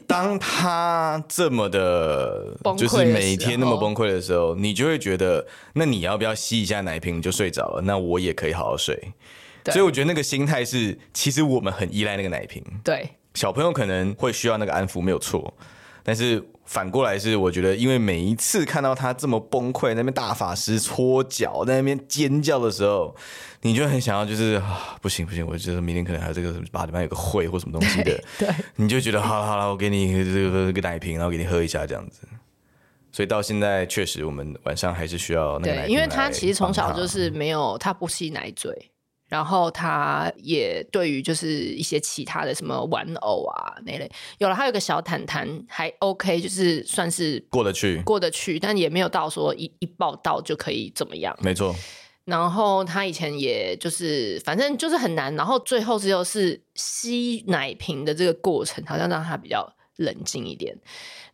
[0.07, 7.83] 当他这么的，就是每天那么崩溃的时候，你就会觉得，那你要不要吸一下奶瓶就睡着了？
[7.83, 9.13] 那我也可以好好睡。
[9.67, 12.61] 所以我觉得那个心态是，其实我们很依赖那个奶瓶。
[12.83, 15.55] 对，小朋友可能会需要那个安抚，没有错。
[16.03, 23.15] 但是反过来是，我觉得因为每一次看到他这么崩溃，那边大法师搓脚，在那边尖叫的时候，
[23.61, 28.05] 你就很想要，就是啊，不行不行，我觉得明天可能还有这个八点半有个会或什么东西的。
[28.39, 32.23] 对，对 你就觉得好了好了，我给你这个这个奶瓶，然后给你喝一下这样子。
[33.13, 35.89] 所以到现在确实，我们晚上还是需要那个奶瓶。
[35.89, 38.91] 对，因为他其实从小就是没有，他不吸奶嘴。
[39.33, 51.35] 然后他也对于就是一些其他的什么玩偶啊那类，有了，他有个小毯毯还 OK，就是算是过得去，过得去，但也没有到说一一抱到就可以怎么样。
[51.41, 51.75] 没错。
[52.27, 59.67] 然后他以前也就是反正就是很难，然后最后只有是吸奶瓶的这个过程，好像让他比较
[59.97, 60.77] 冷静一点。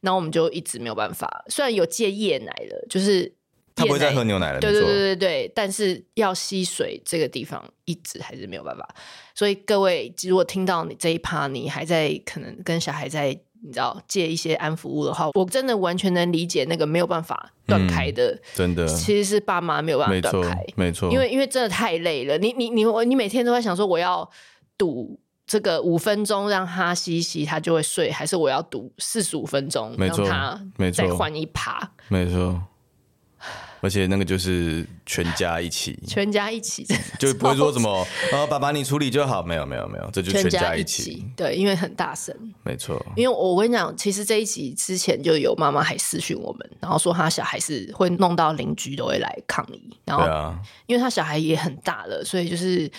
[0.00, 3.34] 然后我们就一直没有办法，虽然有戒夜奶了，就是。
[3.78, 8.88] 他不会再喝牛奶了，对对对对对，但是要吸水这个地方一直还是没有办法。
[9.34, 13.28] 所以各位，如果听到你这一趴，你还在可能跟小孩在
[13.60, 22.38] 你知道借一些安抚物的话，我真的完全能理解那个没有办法断开的，嗯、真的其实是爸妈没有办法断开，没错，因为因为真的太累了。
[22.38, 24.28] 你你你我你每天都在想说我要
[24.76, 30.60] 堵这个五分钟让他吸吸，他就会睡，还是我要读四十五分钟，让他
[30.92, 31.90] 再换一趴？
[32.08, 32.62] 没错。
[33.80, 36.86] 而且那个就是全家一起，全家一起，
[37.18, 43.00] 就不会说什么啊，爸爸你处理就好，没有没有没有，这就全家一起，对，因为很大声，没错。
[43.14, 52.90] 因为我跟你讲，其实这一集之前就有妈妈还私讯我们，然后说他小孩是会弄到邻居都会来抗议，然后，啊、因为他小孩也很大了，所以就是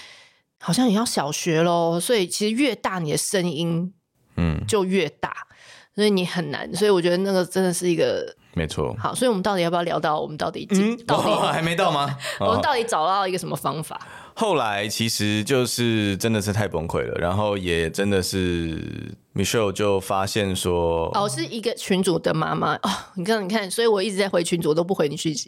[0.60, 3.94] 好像也要小学喽，所以其实越大你的声音
[4.38, 4.65] 嗯。
[4.68, 5.56] 就越大，嗯，
[5.96, 8.36] 所以你很难，所以我觉得那个真的是一个。
[8.54, 12.18] 没错，好，所以我们到底要不要聊到我们到底，嗯，到底、哦、还没到吗？
[12.42, 14.00] 我们到底找到一个什么方法？
[14.34, 25.48] 后来其实就是真的是太崩溃了，然后也真的是 Michelle 就发现说，哦，是一个群主的妈妈哦，你看，你看，所以我一直在回群主，我都不回你讯息。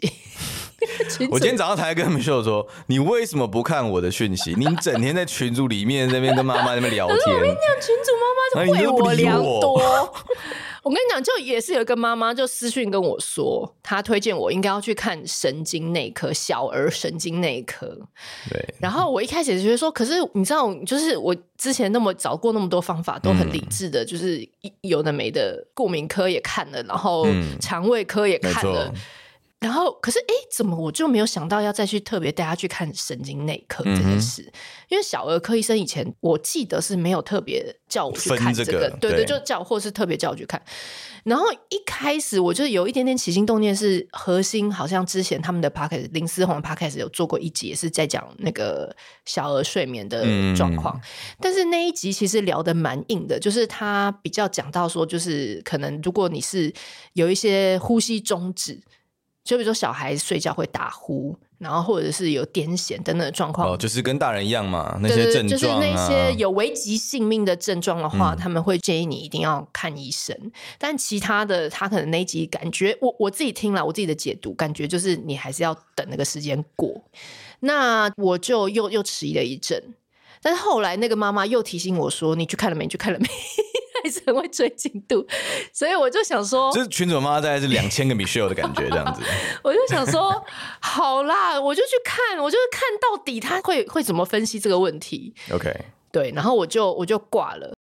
[1.30, 4.54] 我今天早上才跟 Michelle 说，你为什么不看我的讯息？
[4.56, 7.16] 你整天在群组里面那边跟妈妈那边聊天。
[7.16, 9.80] 我跟你讲，群主妈妈就为我良多。
[10.82, 17.86] 我跟你讲，就也是有一个妈妈就私讯跟我说，她推荐我应该要去看神经内科，小儿神经内科。
[18.50, 18.74] 对。
[18.80, 24.44] 然后我一开始就觉得说，可是你知道，就是我之前那么找过那么多方法，都很理智的，就是
[24.80, 27.28] 有的没的，过敏科也看了，然后
[27.60, 28.90] 肠胃科也看了。
[28.92, 29.00] 嗯
[29.62, 34.42] 然后，可是，哎，怎么我就没有想到要再去特别带他去看神经内科这件事？
[34.42, 34.52] 嗯、
[34.88, 40.60] 因为小儿科医生以前我记得是没有特别叫我去看这个，这个、对对，对，就叫或是特别叫我去看。
[41.22, 48.92] 然后一开始我就有一点点起心动念，是核心好像之前他们的 podcast 林思宏 podcast 有做过一集，也是在讲那个
[49.24, 50.24] 小儿睡眠的
[50.56, 50.96] 状况。
[50.96, 51.00] 嗯、
[51.40, 56.74] 但是那一集其实聊得蛮硬的，就是他比较讲到说，就是可能如果你是
[57.12, 58.82] 有一些呼吸中止。
[59.44, 70.36] 就比如说小孩睡觉会打呼，然后或者是有癫痫等等的状况，哦，就是跟大人一样嘛，那些症状啊，就是那些有危及性命的症状的话，嗯，他们会建议你一定要看医生。
[70.78, 77.02] 但其他的，他可能那一集感觉，我我自己听了我自己的解读，感觉就是你还是要等那个时间过。
[77.60, 79.94] 那我就又又迟疑了一阵，
[80.40, 82.84] 但是后来那个妈妈又提醒我说：“你去看了没？
[82.84, 83.26] 你去看了没？”
[84.02, 85.26] 还是很会追进度，
[85.72, 89.22] 所以我就想说，就是群主妈妈大概是 两千个 Michelle 的感觉这样子。
[89.62, 90.44] 我就想说，
[90.80, 95.34] 好啦，我就去看，我就是看到底他会会怎么分析这个问题。
[95.50, 95.74] OK，
[96.10, 97.74] 对，然后我就我就挂了。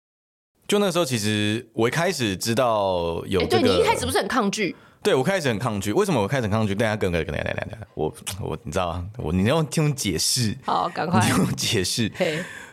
[0.68, 4.76] 就那时候，其实我一开始知道有、这个，对你一开始不是很抗拒？
[5.02, 6.76] 对我开始很抗拒，为什么我开始很抗拒？
[6.76, 12.12] 大家跟跟跟来来来来，我我你知道啊，我你要听我解释，好，赶快听解释。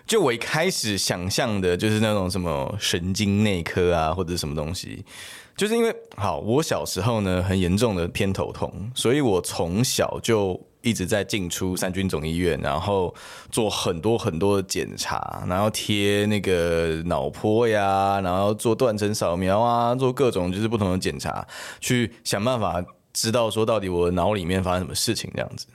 [0.07, 5.05] 就我一开始想象的，就是那种什么神经内科啊，或者什么东西，
[5.57, 13.13] 就是因为好，我小时候呢很严重的偏头痛，所以我从小就一直在进出三军总医院，然后
[13.51, 21.45] 做很多很多的检查，然后贴那个脑波呀，然后做断层扫描啊，做各种就是不同的检查，
[21.81, 22.81] 去想办法
[23.13, 25.67] 知道说到底我脑里面发生什么事情这样子。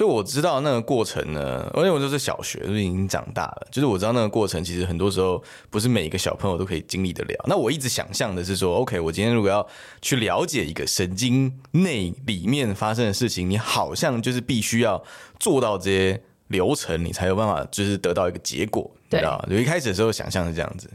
[0.00, 3.66] 所以我知道那个过程呢，因为我就是小学，就是已经长大了。
[3.70, 7.44] 就是我知道那个过程，其实很多时候不是每一个小朋友都可以经历得了。
[7.46, 9.68] 那我一直想象的是说，OK，我今天如果要
[10.00, 15.04] 去了解一个神经内里面发生的事情，你好像就是必须要
[15.38, 19.44] 做到这些流程，你才有办法就是得到一个结果，对，你知道？
[19.50, 20.88] 就一开始的时候想象是这样子。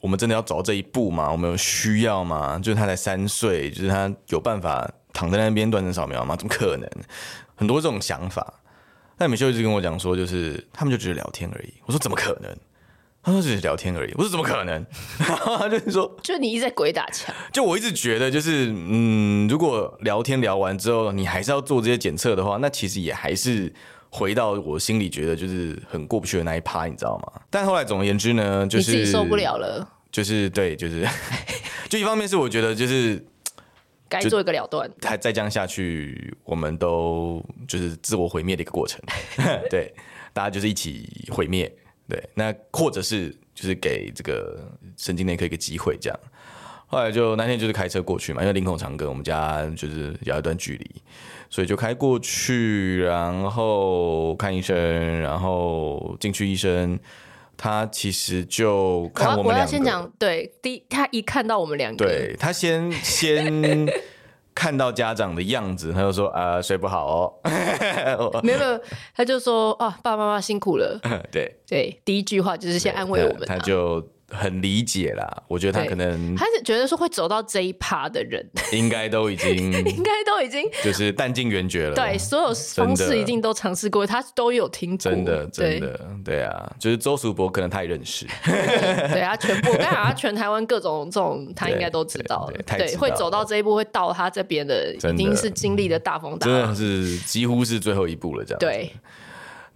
[0.00, 1.30] 我们真的要走到这一步吗？
[1.30, 2.58] 我们有需要吗？
[2.58, 6.34] 就是他才三岁，就是他有办法躺在那边断层扫描吗？
[6.34, 6.90] 怎么可能？
[7.54, 8.54] 很多这种想法，
[9.18, 11.72] 那美秀一直跟我讲说，就是他们就只是聊天而已。
[11.86, 12.56] 我说怎么可能？
[13.22, 14.12] 他说只是聊天而已。
[14.16, 14.84] 我说怎么可能？
[15.18, 17.34] 然后他就是说，就你一直在鬼打墙。
[17.52, 23.72] 就我一直觉得，就是嗯，如果聊天聊完之后，你还是要做这些检测的话，那其实也还是
[24.10, 27.40] 回到我心里觉得就是很过不去的那一趴，你知道吗？
[27.48, 29.88] 但后来总而言之呢，就是你自己受不了了。
[30.12, 31.08] 就是对，就是
[31.88, 33.24] 就一方面是我觉得就是。
[34.14, 39.00] 该做一个了断，还再这样下去，我们都就是自我毁灭的一个过程。
[39.68, 39.92] 对，
[40.32, 41.70] 大家就是一起毁灭。
[42.08, 46.20] 对，那或者是就是给这个神经内科一个机会，这样。
[46.86, 50.90] 后来就那天就是开车过去嘛，因为林口长庚，我们家就是有一段距离，
[51.48, 56.98] 所以就开过去，然后看医生，然后进去医生。
[57.56, 59.50] 他其实就看我们两个。
[59.50, 63.86] 我要先讲，对，第一他一看到我们两个，对他先 先
[64.54, 67.34] 看到家长的样子，他就说啊、呃，睡不好哦。
[68.42, 68.80] 没有没有，
[69.16, 70.98] 他就说啊，爸爸妈妈辛苦了。
[71.32, 73.46] 对对，第一句话就是先安慰我们、啊。
[73.46, 74.00] 他就
[74.34, 75.42] 很理解啦。
[75.48, 81.94] 我觉得他可能他是觉得说会走到这一趴的人，应该都已经 应该都已经就是弹尽援绝了。
[81.94, 84.98] 对，所有方式一定都尝试过，他都有听过。
[84.98, 88.26] 真的，真的，对啊，就是周淑博可能他也认识。
[88.44, 92.50] 对啊，全部，刚好他全台湾各种这种，他应该都知道。
[92.66, 98.58] 对，会走到这一步，会到他这边的，已经是经历的大风大浪，真的是几乎是最后一步了，这样。
[98.58, 98.90] 对。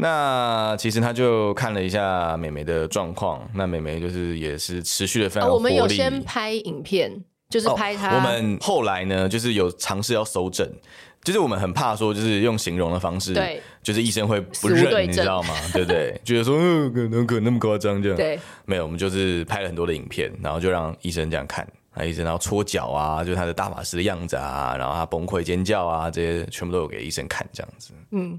[0.00, 5.54] 那其实他就看了一下美眉的状况，那美眉就是也是持续的非常、哦。
[5.54, 7.12] 我们有先拍影片，
[7.50, 8.10] 就是拍他。
[8.10, 10.72] 哦、我们后来呢，就是有尝试要搜证，
[11.24, 15.54] 就是我们很怕说，就是用形容的方式，对，就是医生会不认，你知道吗？
[15.72, 16.14] 对不 对？
[16.24, 18.16] 觉得说，嗯，可能可能那么夸张这样。
[18.16, 27.90] 对，没有，我们就是拍了很多的影片，然后就让医生这样看，啊，医生然后搓脚啊，就是他的大法师的样子啊，然后他崩溃尖叫啊，这些全部都有给医生看，这样子。
[28.12, 28.38] 嗯。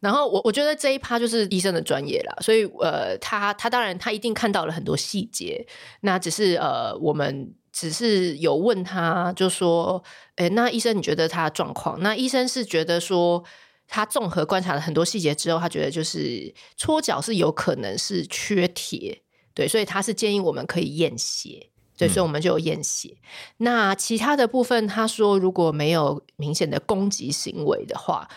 [0.00, 5.66] 然后我我觉得这一趴就是医生的专业啦，所以呃，他他当然他一定看到了很多细节，
[6.02, 10.00] 那只是呃，我们只是有问他，就说，
[10.36, 12.00] 诶，那医生你觉得他的状况？
[12.00, 13.42] 那医生是觉得说，
[13.88, 19.22] 他综合观察了很多细节之后，他觉得就是搓脚是有可能是缺铁，
[19.52, 23.16] 对，所以他是建议我们可以验血，对，所以我们就有验血。
[23.18, 23.24] 嗯。
[23.58, 28.28] 那其他的部分，他说如果没有明显的攻击行为的话。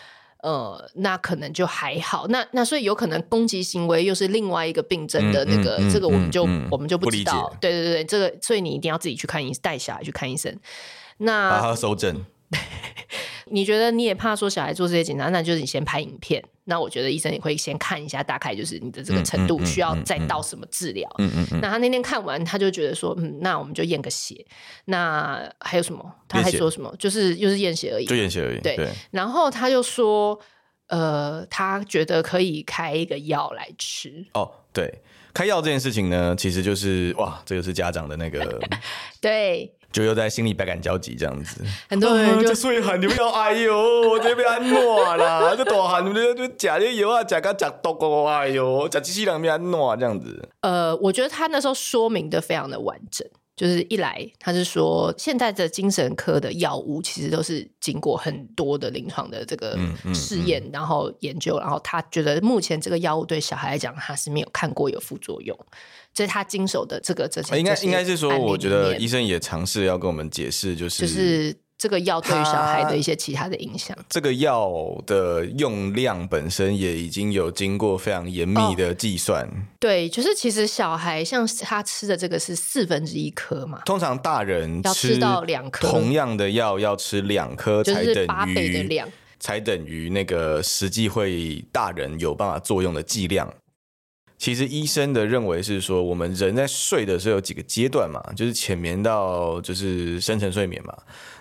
[0.42, 2.26] 呃，那可能就还好。
[2.28, 7.56] 那那所以有可能攻击行为又是另外一个病症的那个，嗯嗯嗯、这个我们就、嗯、我们就不知道。
[7.60, 10.54] 对对对，这个所以你一定要自己去看医生，带小孩去看医生。
[11.18, 12.26] 那好好收诊。
[13.46, 16.42] 你觉得你也怕说小孩做这些检查，那就是你先拍影片。
[16.64, 21.12] 那我觉得医生也会先看一下，大概就是你的这个程度需要再到什么治疗。
[21.18, 21.60] 嗯嗯，嗯，嗯，嗯。
[21.60, 24.46] 那他那天看完，他就觉得说，嗯，那我们就验个血。
[24.84, 26.14] 那还有什么？
[26.28, 26.94] 他还说什么？
[27.00, 28.06] 就是又是验血而已。
[28.06, 28.60] 就验血而已。
[28.60, 28.76] 对。
[28.76, 30.38] 对然后他就说，
[30.86, 34.24] 呃，他觉得可以开一个药来吃。
[34.34, 35.02] 哦，对，
[35.34, 38.60] 开药这件事情呢，其实就是哇，这个是家长的那个。
[39.20, 39.74] 对。
[39.92, 43.76] 就又在心里百感交集这样子，很多人就说：“细汉你们要哎呦，
[44.08, 45.54] 我这边安暖啦？
[45.56, 59.78] 这大喊你们就就假的油啊，假个假多个哎呦，假机器人变安暖这样子。”呃，我觉得他那时候说明的非常的完整，就是一来他是说现在的精神科的药物其实都是经过很多的临床的这个
[60.14, 65.58] 试验，嗯嗯嗯、然后研究，然后他觉得目前这个药物对小孩来讲，他是没有看过有副作用。
[66.14, 73.96] 这是他经手的这个这些，应该应该是说，我觉得医生也尝试要跟我们解释，就是就是这个药对于小孩的一些其他的影响。
[74.08, 74.70] 这个药
[75.06, 79.44] 的用量本身也已经有经过非常严密的计算。
[79.44, 79.50] 哦。
[79.80, 89.08] 对，就是其实小孩像他吃的这个是四分之一颗嘛，通常大人要吃到两颗，同样的药要吃两颗才等于，就是八倍的量，
[89.40, 93.52] 才等于那个实际会大人有办法作用的剂量。
[94.42, 100.92] 其实医生的认为是说，我们人在睡的时候有几个阶段嘛，就是浅眠到就是深层睡眠嘛。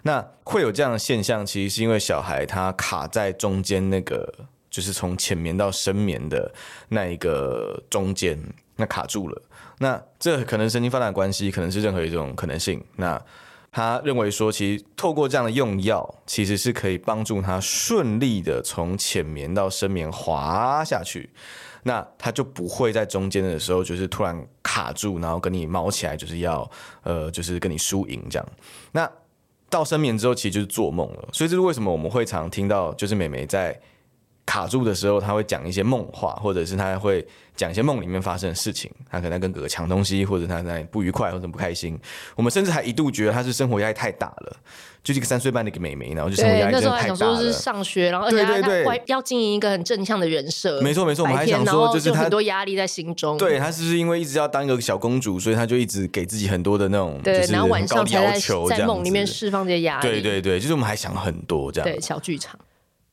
[0.04, 4.32] 那会有这样的现象，其实是因为小孩他卡在中间那个，
[4.70, 6.54] 就是从浅眠到深眠的
[6.90, 8.40] 那一个中间，
[8.76, 9.42] 那卡住了。
[9.80, 12.80] 那这可能神经发展的关系，可能是任何一种可能性。
[12.98, 13.20] 那
[13.72, 21.32] 他认为说，其实透过这样的用药，其实是可以帮助他顺利的从浅眠到深眠滑下去。
[21.84, 26.70] 那他就不会在中间的时候，就是突然卡住，然后跟你毛起来，就是要
[27.04, 28.48] 呃，就是跟你输赢这样。
[28.92, 29.10] 那
[29.70, 31.30] 到深眠之后，其实就是做梦了。
[31.32, 33.80] 所以这是为什么我们会常听到，就是美眉在
[34.46, 37.26] 卡住的时候，他会讲一些梦话，或者是他会
[37.56, 38.92] 讲一些梦里面发生的事情。
[39.10, 42.00] 他可能跟哥哥抢东西，或者他在不愉快或者不开心。
[42.36, 44.58] 我们甚至还一度觉得他是生活压力太大了。
[45.04, 47.10] 就是一个三岁半的一个妹妹，然后就生活压力真的太大了。
[47.10, 50.80] 那时候还想说是上学，然后而且他要经营一个很正向的人设。
[50.80, 53.36] 没错没错，我们还想说就是他很多压力在心中。
[53.36, 58.40] 对，他是不是因为一直要当一个小公主，所以他就一直给自己很多的那种对，就是然后晚上才在
[58.70, 60.08] 在梦里面释放这些压力。
[60.08, 61.90] 对对对，就是我们还想很多这样。
[61.90, 62.60] 对，小剧场。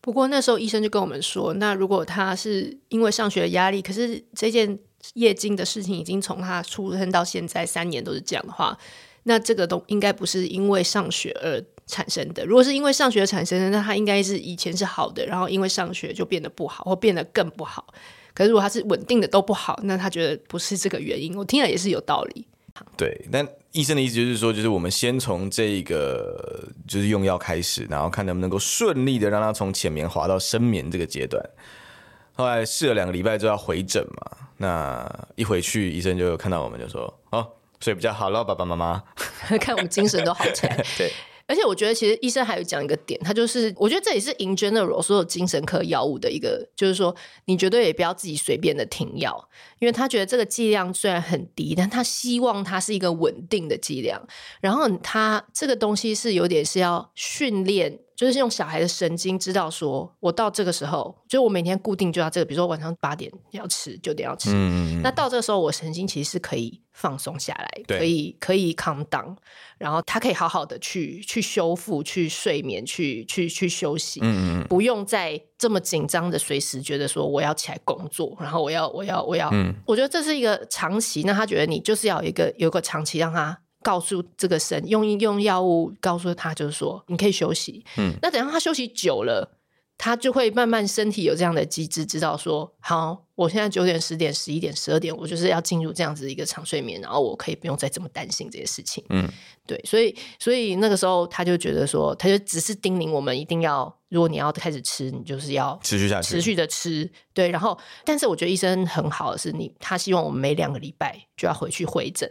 [0.08, 4.78] 不过那时候医生就跟我们说，那如果他是因为上学的压力，可是这件
[5.12, 8.78] 夜惊的事情已经从他出生到现在三年都是这样的话，
[9.24, 11.62] 那这个都应该不是因为上学而。
[11.90, 17.86] 产生的，如果是因为上学产生的，那他应该是以前是好的，然后因为上学就变得不好，或变得更不好。
[18.34, 21.34] 可是如果他是稳定的都不好，那他觉得不是这个原因。
[21.34, 22.46] 我听了也是有道理。
[22.96, 31.42] 对，但医生的意思就是说，就是我们先从这个就是用药开始，然后看能不能够顺利的让他从浅眠滑到深眠这个阶段。
[32.34, 37.46] 后来试了两个礼拜之后要回诊嘛，那一回去医生就看到我们就说：“哦，
[37.80, 39.02] 睡比较好了，爸爸妈妈。”
[39.60, 40.84] 看我们精神都好起来。
[40.96, 41.12] 对。
[41.48, 47.12] 而且我觉得其实医生还有讲一个点，他就是我觉得这也是 in general 所有精神科药物的一个，就是说
[47.46, 49.48] 你绝对也不要自己随便的停药，
[49.80, 54.24] 因为他觉得这个剂量虽然很低，但他希望它是一个稳定的剂量，
[54.60, 57.98] 然后他这个东西是有点是要训练。
[58.18, 64.50] 就是用小孩的神经知道说，我到这个时候，就我每天固定就要这个，比如说晚上八点要吃，九点要吃。
[64.52, 69.36] 嗯，那到这个时候，我神经其实是可以放松下来，可以可以 calm down，
[69.78, 74.18] 然后他可以好好的去去修复、去睡眠、去去去休息。
[74.20, 79.48] 嗯，不用再这么紧张的随时觉得说我要起来工作，然后我要我要我要。
[79.52, 81.22] 嗯，我觉得这是一个长期。
[81.22, 83.60] 那他觉得你就是要有一个有一个长期让他。
[83.82, 87.84] 告诉这个神用用药物告诉他，就是说你可以休息。
[87.96, 89.56] 嗯，那等到他休息久了，
[89.96, 99.04] 他就会慢慢身体有这样的机制，知道说好，我现在九点、十点、十一点、十二点，我就是要进入这样子一个长睡眠，然后我可以不用再这么担心这些事情。
[99.10, 99.28] 嗯，
[99.66, 107.10] 对，所以所以那个时候他就觉得说，他就只是叮咛我们一定要，如果你要开始吃，你就是要持续下去，持续的吃。
[107.32, 112.30] 对，然后但是我觉得医生很好的是你，他希望我们每两个礼拜就要回去回诊。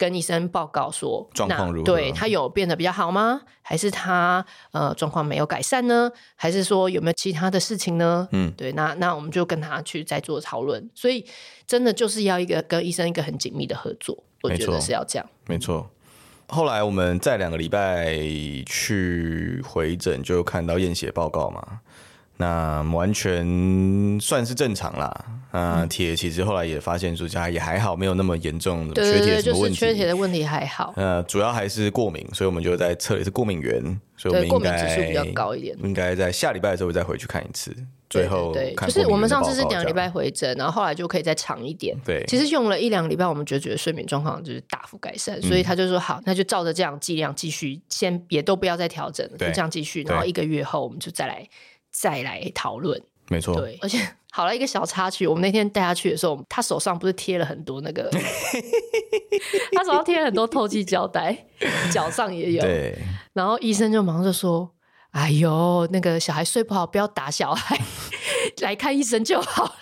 [0.00, 1.84] 跟医生报告说状况如何？
[1.84, 3.42] 对，他有变得比较好吗？
[3.60, 6.10] 还是他呃状况没有改善呢？
[6.36, 8.26] 还是说有没有其他的事情呢？
[8.32, 10.88] 嗯，对，那那我们就跟他去再做讨论。
[10.94, 11.26] 所以
[11.66, 15.28] 真的就是要一个跟医生一个很紧密的合作，我觉得是要这样。
[15.46, 15.90] 没错。
[16.48, 18.16] 后来我们在两个礼拜
[18.66, 21.80] 去回诊，就看到验血报告嘛。
[22.40, 25.24] 那完全算是正常啦。
[25.50, 29.76] 啊，铁其实后来也发现说，家也还好，没有那么严重的缺铁什么问题。
[29.78, 30.94] 就是缺铁的问题还好。
[30.96, 33.82] 呃，主要还是过敏，所以我们就在测也是过敏源，
[34.16, 35.76] 所以我们应该过敏指数比较高一点。
[35.82, 37.76] 应该在下礼拜的时候再回去看一次。
[38.08, 41.96] 最后对，就是我们上次是两个礼拜回诊，然后后来就可以再长一点。
[42.04, 51.44] 对，其实用了一两个礼拜，我们就觉得睡眠状况就是大幅改善，所以他就说好，那就照着这样剂量继续，先也都不要再调整了，就这样继续，然后一个月后我们就再来。
[52.00, 53.54] 再来讨论，没错。
[53.54, 53.98] 对，而且
[54.32, 58.08] 好了一个小插曲，我们那天带他去的时候，他手上不是贴了很多那个，
[59.76, 61.46] 他手上贴了很多透气胶带，
[61.92, 62.62] 脚上也有。
[62.62, 62.96] 对。
[63.34, 64.70] 然后医生就忙着说
[65.12, 67.78] ：“哎呦，那个小孩睡不好，不要打小孩，
[68.62, 69.74] 来看医生就好。”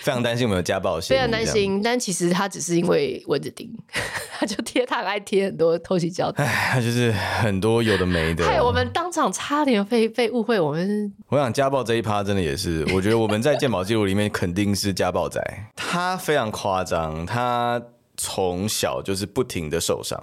[0.00, 1.82] 非常担心我们有家暴，非常担心。
[1.82, 3.70] 但其实他只是因为蚊子叮，
[4.38, 6.44] 他就贴，他爱贴很多透气胶带。
[6.44, 8.44] 哎，他就是很多有的没的。
[8.46, 10.58] 害我们当场差点被被误会。
[10.58, 15.40] 我们我想家暴这一趴真的也是， 我觉得我们在鉴宝记录里面肯定是家暴仔。
[15.74, 17.80] 他非常夸张，他
[18.16, 20.22] 从小就是不停的受伤，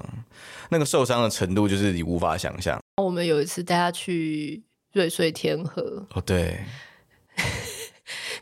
[0.70, 2.80] 那个受伤的程度就是你无法想象。
[3.02, 4.64] 我们有一次带他去
[4.94, 6.58] 瑞穗天河，哦对。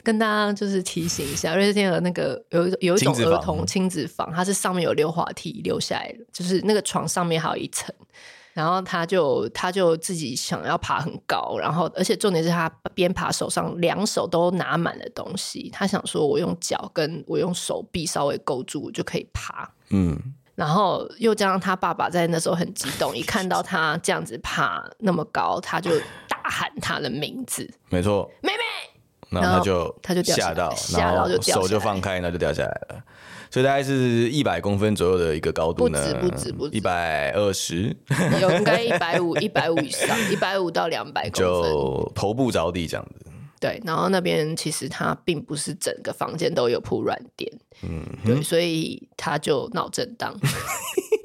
[0.03, 7.93] 跟大家就是提醒一下，瑞穗天鹅那个有有一种儿童亲子房，它是上面有溜滑梯溜下来的，就是那个床上面还有一层，
[8.53, 20.19] 然后他就他就自己想要爬很高，然后而且重点是他边爬手上两手都拿满了东西，他想说我用脚跟我用手臂稍微勾住就可以爬，嗯，
[20.53, 25.89] 然后又加上他爸爸在那时候很激动，一看到他这样子爬那么高，他就
[26.27, 28.29] 大喊他的名字，没错。
[29.41, 33.03] 然后他就他就吓到，吓到就手就放开，那就掉下来了。
[33.49, 37.95] 所以大概是一百公分左右的一个高度呢，不止不止不止，一百二十，
[38.41, 43.25] 有应该 一百五一百五以上，一百五到两百公分，就头部着地这样子。
[43.59, 47.49] 对，然后那边其实它并不是整个房间都有铺软垫，
[47.83, 50.35] 嗯哼，对，所以他就脑震荡。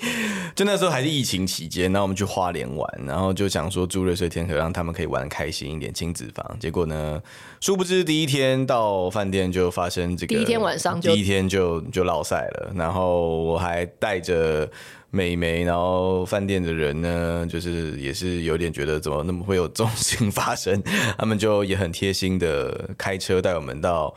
[0.55, 6.57] 就那时候还是疫情期间，然后我们去花莲玩，然后就想说住瑞穗天河，让他们可以玩开心一点，亲子房。
[6.59, 7.20] 结果呢，
[7.61, 12.72] 殊不知第一天到饭店就发生这个，第一天晚上就第一天就就落赛了。
[12.74, 14.68] 然后我还带着
[15.11, 20.82] 美眉，然后饭店的人呢，就是也是有点觉得怎么那么会有这种事情发生，
[21.18, 24.14] 他们就也很贴心的开车带我们到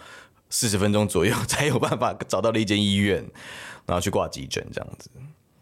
[0.50, 3.26] 四十分钟左右才有办法找到了一间医院，
[3.86, 5.10] 然后去挂急诊这样子。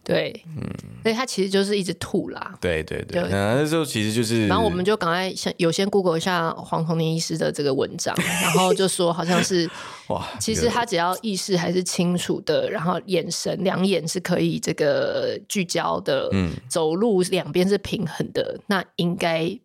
[0.10, 0.64] 对，嗯，
[1.04, 2.58] 所以他其实就是一直吐啦。
[2.60, 3.30] 对对对，对。
[3.32, 9.70] 那时候其实就是，然后我们就赶快先有先 Google 一下黄宏林医师的这个文章，然后就说好像是
[10.10, 19.58] 哇，其实他只要意识还是清楚的，然后眼神两眼是可以这个聚焦的，嗯，走路两边是平衡的，那应该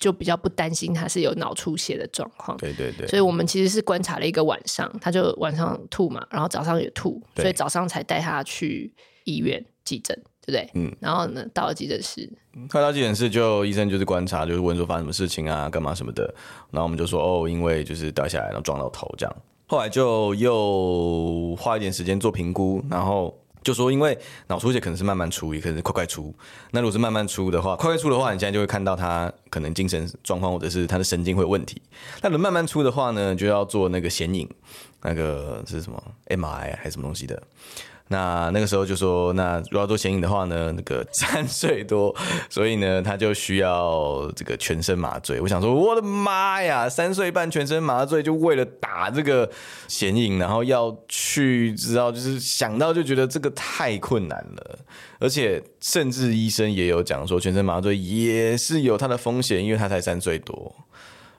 [0.00, 2.56] 就比较不担心他是有脑出血的状况。
[2.56, 8.92] 对对对，所以我们其实是观察了一个晚上，他就晚上吐嘛，然后早上也吐，所以早上才带他去
[9.24, 9.64] 医院。
[9.92, 10.70] 急诊对不对？
[10.74, 12.30] 嗯，然后呢，到了急诊室，
[12.70, 16.22] 快到急诊室就医生就是观察，就是问说发生什么事情啊，干嘛什么的。
[16.70, 19.36] 然后我们就说哦，因为就是掉下来，然后撞到头这样。
[19.66, 24.18] 后来就又花一点时间做评估，然后就说因为
[24.48, 26.34] 脑出血可能是慢慢出，也可能是快快出。
[26.72, 31.80] 那如果是慢慢出的话，快快出的话，你现在就会看到他可能精神状况或者是他的神经会有问题。
[32.20, 34.48] 那如果慢慢出的话呢，就要做那个显影，
[35.02, 37.40] 那个是什么 MRI 还是什么东西的？
[38.08, 42.14] 那那个时候就说，那如果要做显影的话呢，那个三岁多，
[42.50, 45.40] 所以呢，他就需要这个全身麻醉。
[45.40, 49.50] 我想说，我的妈呀，三岁半全身麻醉，就为了打这个
[49.88, 54.78] 显影，然后要去知道，就是想到就觉得这个太困难了，
[55.18, 60.74] 而且甚至医生也有讲说，全身麻醉也是有它的风险，因为他才三岁多。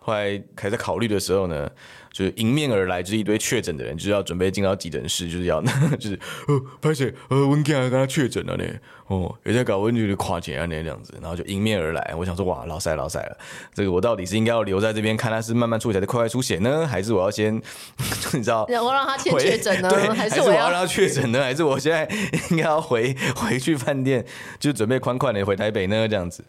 [0.06, 1.70] 后来开始考虑的时候呢，
[2.12, 5.62] 就是迎面而来就是一堆确诊的人，就是要准备进到急诊室，就是要
[5.98, 8.66] 就是呃，拍谢呃，温健跟他确诊了呢，
[9.08, 12.14] 哦，也在搞温就是跨检啊那这样子，然后就迎面而来。
[12.18, 13.38] 我想说哇，老塞老塞了，
[13.74, 17.56] 这个我到底是应该要留在这边看他是慢慢出血还是快快出血呢，还是我要先
[18.34, 19.90] 你知道， 我让他先确诊呢？
[19.90, 21.42] 对，还是我要让他确诊呢？
[21.42, 22.06] 还是我现在
[22.52, 24.26] 应该要回回去饭店，
[24.60, 26.06] 就准备宽宽的回台北呢？
[26.10, 26.44] 这样子。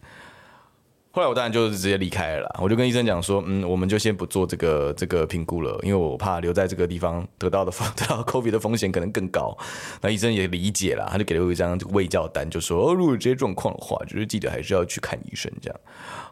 [1.15, 9.57] 后来我当然就是直接离开了啦，我就跟医生讲说，嗯，我们就先不做这个这个评估了，因为我怕留在这个地方得到的得到 COVID 的风险可能更高。
[10.01, 15.79] 那医生也理解了，他就给了我一张胃教单，就说，哦，如果有这些状况的话，就是记得还是要去看医生这样。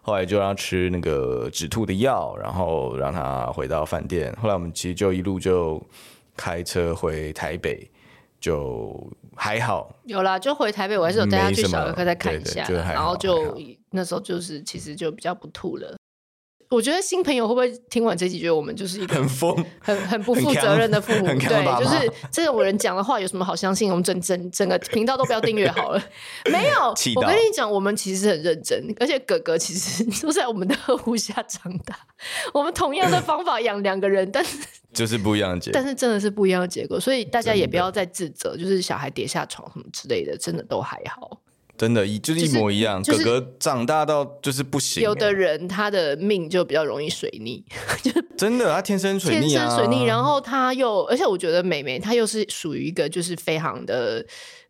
[0.01, 4.36] 后来就让他吃那个止吐的药，然后让他回到饭店。
[4.41, 5.81] 后来我们其实就一路就
[6.36, 7.89] 开车回台北。
[8.43, 13.57] 就还好，有啦，就回台北，我还是有带他去小儿科再看一下，对对，然后就
[13.91, 15.95] 那时候就是其实就比较不吐了。
[16.69, 21.27] 我觉得新朋友会不会听完这集，觉得我们就是一个很疯、很很不负责任的父母？
[21.27, 23.91] 对，就是这种人讲的话有什么好相信？
[23.91, 26.03] 我们整整整个频道都不要订阅好了。
[26.51, 31.95] 没有，我跟你讲，我们其实很认真，而且哥哥其实都在我们的 呵护下长大。
[32.51, 34.57] 我们同样的方法养两个人，但是
[34.93, 35.73] 就是不一样的结果。
[35.73, 41.39] 但是真的是不一样的结果，所以大家也不要再自责，就是小孩跌下床什么之类的，真的都还好。
[41.75, 43.01] 真的，一就是一模一样。
[43.01, 45.01] 就是、哥哥长大到就是不行。
[45.01, 47.65] 有的人他的命就比较容易水逆，
[48.03, 50.05] 就 真的，他天生水逆啊，天生水逆。
[50.05, 54.23] 然后他又，而且我觉得妹妹她又是属于一个就是非常的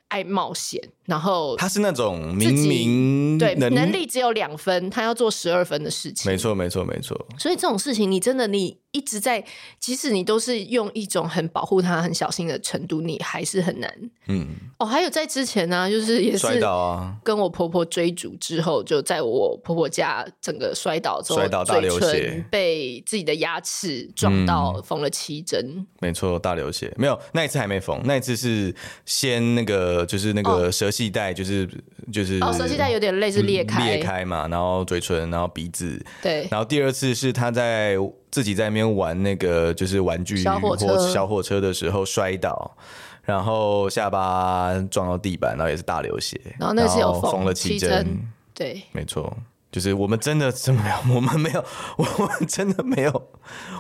[0.08, 0.82] 爱冒险。
[1.06, 6.32] 然后他是那种明明对能力只有两分，他要做十二分的事情。
[6.32, 7.28] 没错，没错，没错。
[7.38, 9.44] 所以这种事情，你真的你一直在，
[9.80, 13.94] 即使你都是用一种很保护他、很小心的程度，你还是很难。
[14.28, 14.48] 嗯。
[14.78, 25.88] 哦，还有在之前呢、啊，就是也是摔倒啊，跟我婆婆追逐之后，就在我婆婆家整个摔倒之后，摔倒大流血，被自己的牙齿撞到，缝了七针、嗯。
[26.00, 26.94] 没错，大流血。
[26.98, 28.74] 没有，那一次还没缝，那一次是
[29.06, 30.93] 先那个就是那个舌。
[30.94, 31.68] 系带就是
[32.12, 33.84] 就是哦，舌系带有点类似裂开。
[33.84, 37.98] 裂开嘛，然后嘴唇，然后鼻子，对，然后第二次是他在
[38.30, 41.10] 自己在那边玩那个就是玩具小火车。
[41.10, 42.78] 小火车的时候摔倒，
[43.24, 48.06] 然后下巴撞到地板，然后也是大流血，然后那是有缝了七针，
[48.54, 49.36] 对，没错。
[49.74, 51.02] 就是我们真的怎么样？
[51.16, 51.66] 我们没有，
[51.98, 53.32] 我们真的没有，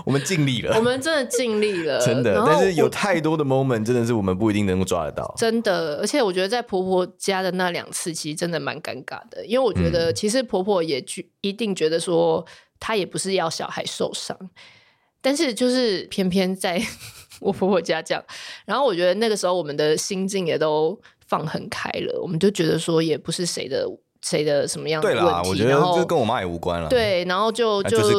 [0.03, 0.75] 我们尽力了。
[0.75, 2.43] 我们真的尽力了，真的。
[2.47, 5.31] 但是有太多的 moment，真的是我们不一定能够抓得到。
[5.37, 12.43] 真的，而且我觉得在婆婆家的那两次，其实真的蛮尴尬的，因为我觉得其实婆婆也觉一定觉得说，
[12.79, 14.35] 她也不是要小孩受伤，
[15.21, 16.81] 但是就是偏偏在
[17.39, 18.23] 我婆婆家这样。
[18.65, 23.87] 然后我觉得那个时候我们的心境也都放很开了，我们就觉得说，也不是谁的。
[24.23, 25.21] 谁的什么样的问题？
[25.21, 26.87] 对啦，我觉得这跟我妈也无关了。
[26.87, 28.17] 对，然后就就就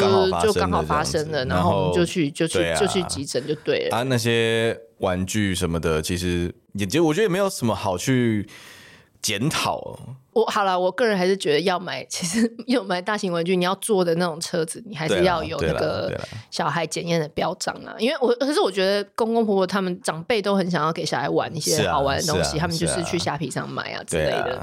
[0.53, 3.97] 刚好发生了，然后就去就去就去急诊就对了。
[3.97, 8.47] 啊，那些玩具什么的，其实也就我觉得也没有什么好去
[9.23, 9.99] 检讨。
[10.35, 16.13] 我好了，我个人还是觉得要买，其实 要买大型玩具，你要坐的那种车子，你还是要有那个
[16.51, 17.95] 小孩检验的标章啊。
[17.99, 24.61] 因为我可是我觉得公公婆婆他们长辈都很想要给小孩玩一些好玩的东西，他们就是去虾皮上买啊之类的。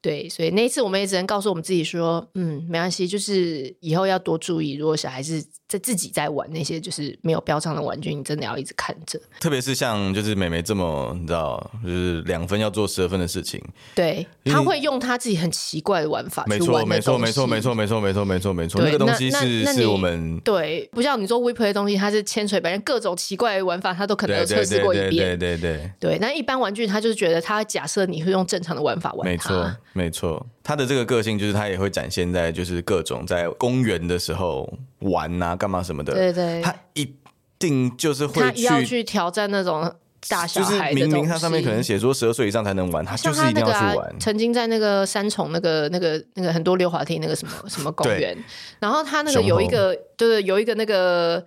[0.00, 9.20] 对，所以那一次我们也只能告诉我们自己说，嗯，没关系，就是以后要多注意，如果小孩子在自己在玩那些就是没有标章的玩具，你真的要一直看着。
[9.38, 13.62] 特别是像就是妹妹这么，你知道，就是两分要做十二分的事情，
[13.94, 16.88] 对，他会用他自己很奇怪的玩法去玩。
[16.88, 25.38] 没错，没错，没错，没错，没错，没错，没错，那个东西是是我们对，不像你说 WePlay 的东西，它是千锤百炼，各种奇怪的玩法，他都可能有测试过一遍。
[25.38, 29.30] 对对对对，那一般玩具，他就是觉得他假设你会用正常的玩法玩它。
[29.30, 29.76] 没错。
[29.92, 36.12] 没错，他的这个个性就是他也会展现在就是各种在公园的时候玩啊，干嘛什么的。
[36.12, 37.10] 对对，他一
[37.58, 39.90] 定就是会去要去挑战那种
[40.28, 40.94] 大小孩的。
[40.94, 44.14] 就是明明他上面可能写说十二岁以上才能玩，他就是一定要去玩。
[44.20, 48.36] 曾经在那个三重那个那个那个很多溜滑梯那个什么什么公园，
[48.78, 51.42] 然后他那个有一个就是有一个那个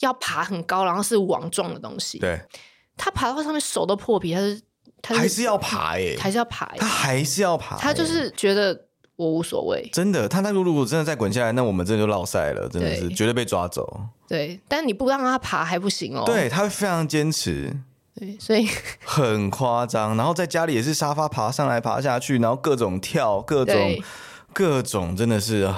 [0.00, 2.18] 要爬很高，然后是网状的东西。
[2.18, 2.38] 对，
[2.94, 4.60] 他爬到上面手都破皮，他是。
[5.02, 8.86] 还是要爬哎、欸，还是要爬、欸，他还是要爬、欸，他就是觉得
[9.16, 9.88] 我无所谓。
[9.92, 14.00] 真的，他那如果真的再滚下来，那我们真的就落赛了，真的是绝对被抓走。
[14.26, 16.24] 对，但你不让他爬还不行哦。
[16.26, 17.72] 对，他会非常坚持。
[18.18, 18.66] 对，所以
[19.04, 20.16] 很夸张。
[20.16, 24.02] 然后在家里也是沙发爬上来爬下去，然后各种跳，各种
[24.52, 25.72] 各种，真的是。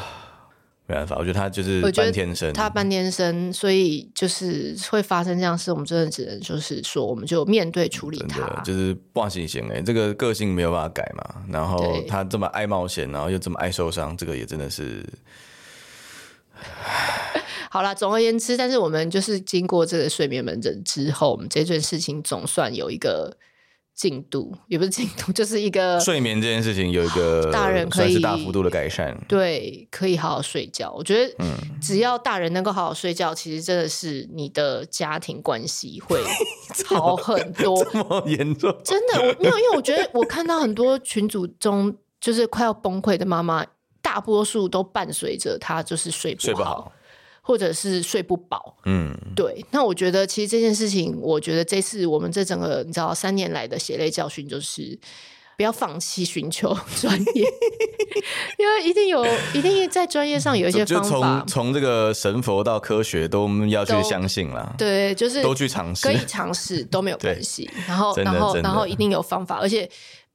[0.89, 11.43] 没办法，我觉得他就是半天生，他半天生，所以就是会发生这样事，我们真的只能就是说，我们就面对处理他，就是不行行哎，这个个性没有办法改嘛。
[11.51, 15.05] 然后他这么爱冒险，然后又这么爱受伤，这个也真的是。
[17.69, 23.37] 好了，总而言之，但是我们就是经过这个睡眠门诊之后，我们这件事情总算有一个。
[23.99, 30.93] 进度 也不是进度， 就是一个睡眠这件事情有一个 大人可以大幅度的改善，对，可以好好睡觉。
[30.97, 31.35] 我觉得，
[31.83, 36.23] 只要大人能够好好睡觉，嗯、其实真的是你的家庭关系会
[36.87, 37.85] 好很多。
[37.85, 38.73] 这么严重？
[38.85, 43.67] 真的，我没有，因为我觉得我看到很多群组中就是快要崩溃的妈妈，
[44.01, 46.45] 大多数都伴随着她就是睡不好。
[46.45, 46.93] 睡不好
[47.49, 49.65] 或者是睡不饱，嗯，对。
[49.71, 54.99] 那我觉得其实这件事情，我觉得这次我们这整个你知道三年来的血泪教训，就是
[55.57, 57.45] 不要放弃寻求 专业，
[58.61, 59.25] 因为一定有，
[59.55, 61.43] 一定在专业上有一些方法。
[61.49, 64.75] 从从这个神佛到科学，都要去相信啦。
[64.77, 67.71] 对，就是都去尝试，可以尝试都没有 关系。
[67.87, 69.89] 然后，然后，然后一定有方法，而且，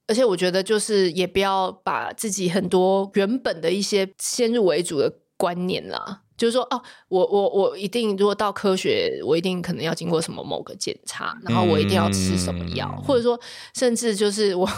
[0.08, 6.22] 而且我觉得就是也不要把自己很多原本的一些先入为主的观念啦。
[6.36, 13.38] 就是说，哦，我我我一定，如果到科学，我一定可能要经过什么某个检查，然后我一定要吃什么药，嗯、或者说，
[13.74, 14.68] 甚至就是我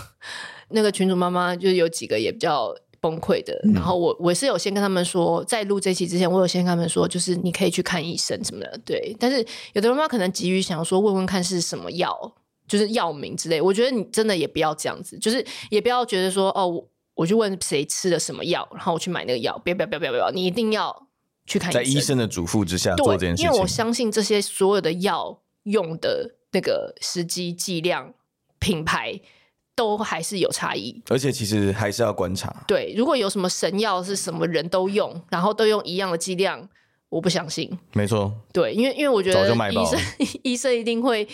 [0.69, 9.17] 那个群主妈妈，就有几个也比较崩溃的，嗯、然后我我是有先跟他们说，在录这期之前，我有先跟他们说，就是你可以去看医生什么的，对。
[9.19, 12.35] 但是有的妈妈可能急于想说，问问看是什么药，
[12.69, 13.63] 就是药名之类。
[13.63, 21.06] 我觉得你真的也不要这样子，就是也不要觉得说，哦，我我去问谁吃了什么药，然后我去买那个药，不要不要不要不要不要，你一定要。
[21.47, 28.13] 去看医生，在医生的嘱咐之下做这件事情，因为我相信这些所有的药用的那个时机、剂量、
[28.59, 29.21] 品牌
[29.75, 32.65] 都还是有差异，而且其实还是要观察。
[32.67, 36.69] 对，如果有什么神药是什么人都用，然后都用一样的剂量，
[37.09, 37.79] 我不相信。
[37.93, 40.01] 没错，对，因为因为我觉得医生
[40.43, 41.29] 医生一定会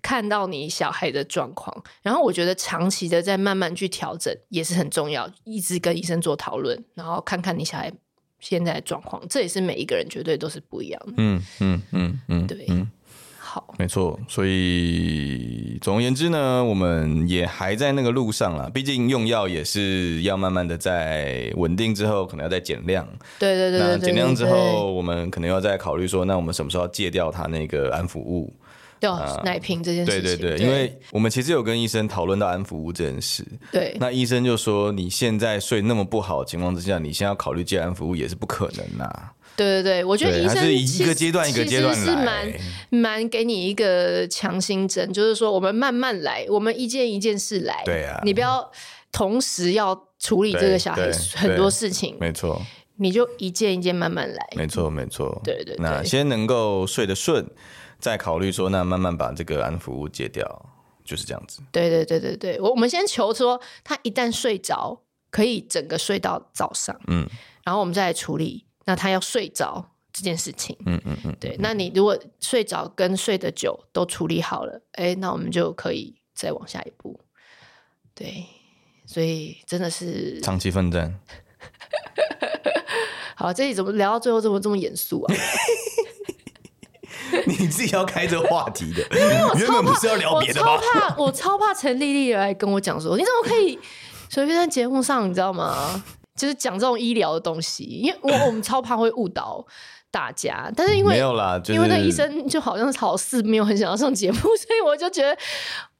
[0.00, 7.92] 看到你小孩的状况，然后我觉得长期的在慢慢去调整也是很重要，一直跟医生做讨论，然后看看你小孩。
[8.40, 11.14] 现在的状况，这也是每一个人绝对都是不一样的。
[11.16, 12.88] 嗯嗯嗯嗯，对，嗯，
[13.38, 14.18] 好，没错。
[14.28, 18.70] 所以总而言之呢，我们也还在那个路上啦。
[18.72, 23.06] 毕竟用药也是要慢慢的在稳定之后，可能要再减量。
[23.38, 28.52] 对对对，那减量之后，我们可能要再考虑说，那我们什么时候要戒掉它那个安抚物？
[29.44, 33.44] 奶瓶这件事情，对对对，因为我们其实有跟医生讨论到安抚物这件事。
[33.70, 39.32] 对，那医生就说，你现在睡那么不好的情况之下，你现在要考虑戒安抚物也是不可能呐、啊。
[39.56, 42.52] 对对对，我觉得医生是一个阶段一个阶段来，是蛮
[42.90, 47.82] 蛮给你一个强心针，就是说我们慢慢来，我们一件一件事来。
[47.84, 48.70] 对啊，你不要
[49.10, 52.62] 同时要处理这个小孩很多事情，没错，
[52.98, 54.46] 你就一件一件慢慢来。
[54.54, 57.44] 没错没错，对，对对，那先能够睡得顺。
[57.98, 60.66] 再考虑说，那慢慢把这个安抚物戒掉，
[61.04, 61.60] 就是这样子。
[61.72, 66.98] 对对对对对，我我们先求说，他一旦睡着，可以整个睡到早上。
[67.08, 67.28] 嗯，
[67.64, 70.76] 然后我们再来处理，那他要睡着这件事情。
[70.86, 71.56] 嗯嗯嗯，对。
[71.58, 77.18] 那你如果睡着跟睡得久都处理好了，哎，那我们就可以再往下一步。
[78.14, 78.44] 对，
[79.06, 81.18] 所以真的是长期奋战。
[83.34, 85.34] 好，这里怎么聊到最后这么这么严肃啊？
[87.46, 89.06] 你自己要开这个话题的，
[89.58, 90.72] 原本不是要聊别的吗？
[90.72, 93.78] 我超怕，我超怕陈丽丽来跟我讲说，你怎么可以
[94.28, 96.02] 随便在节目上，你知道吗？
[96.36, 99.66] 就是讲这种医疗的东西，因为我我们超怕会误导
[100.10, 100.70] 大家。
[100.76, 105.36] 但是因为没有啦，就是、因为那医生就好像好似没有很想要上节目，所以我就觉得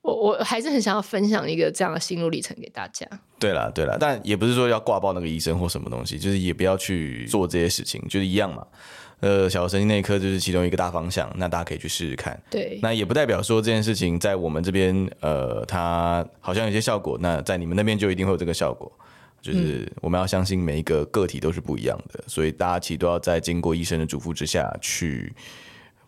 [0.01, 3.05] 我我还是很想要分享一个这样的心路历程给大家。
[3.41, 8.65] 对啦，对啦，但也不是说要挂报那个医生或什么东西，就是也不要去做这些事情，就是一样嘛。
[9.21, 12.41] 呃，小儿神经内科就是其中一个大方向，那大家可以去试试看。
[12.51, 18.91] 对，那也不代表说这件事情在我们这边，呃，它好像有些效果，那在你们那边就一定会有这个效果。
[19.41, 25.33] 就是我们要相信每一个个体都是不一样的，所以大家其实都要在经过医生的嘱咐之下去，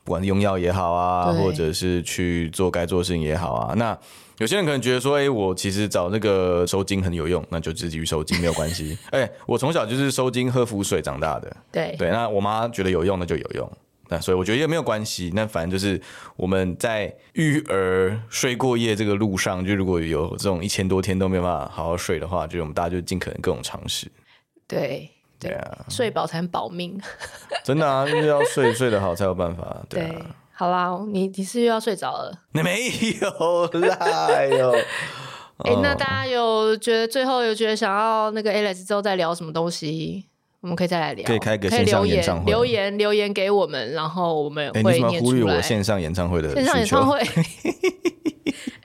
[0.05, 3.99] 不管是用药也好啊，或者是去做该做的事情也好啊，那。
[4.41, 8.97] 有些人可能觉得说，哎、欸，我其实找那个收惊很有用，那就自己去收惊没有关系。
[9.12, 12.09] 哎、欸，我从小就是收惊喝浮水长大的，对对。
[12.09, 13.70] 那我妈觉得有用，那就有用，
[14.09, 15.30] 那所以我觉得也没有关系。
[15.34, 16.01] 那反正就是
[16.36, 24.11] 我们在育儿睡过夜这个路上，就如果有这种一千多天都没有办法好好睡的话，就我们大家就尽可能各种尝试。
[24.66, 25.07] 对
[25.38, 26.99] 对啊，睡饱才能保命。
[27.62, 29.84] 真的啊，就是要睡睡得好才有办法。
[29.86, 30.09] 对啊。
[30.11, 30.22] 对
[30.61, 32.31] 好啦，你你是又要睡着了？
[32.53, 33.97] 你 没有啦，
[34.29, 34.71] 哎呦！
[35.65, 40.27] 哎、欸，那大家有觉得最后有觉得想要那个 Alex 之后再聊什么东西？
[40.61, 45.09] 我们可以再来聊，可以开个线上演唱会，留言留言给我们，然后我们会念出来。
[45.09, 46.53] 欸、你呼吁我线上演唱会的？
[46.55, 47.19] 线上演唱会。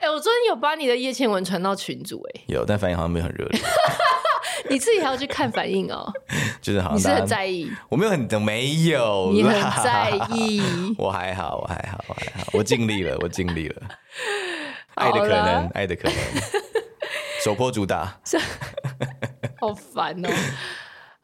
[0.00, 3.60] 哎、欸，我昨天有把你的叶倩文传到群组、欸，哎，有，但反应好像没有很热烈。
[4.70, 6.12] 你自己还要去看反应哦，
[6.60, 9.52] 就是好像你是很在意，我没有很没有，你很
[9.82, 10.62] 在意，
[10.98, 13.82] 我还好，我还好，我还好，我尽力了，我尽力了，
[14.94, 16.16] 爱的可能，爱的可能，
[17.44, 18.18] 手破主打，
[19.60, 20.28] 好烦哦。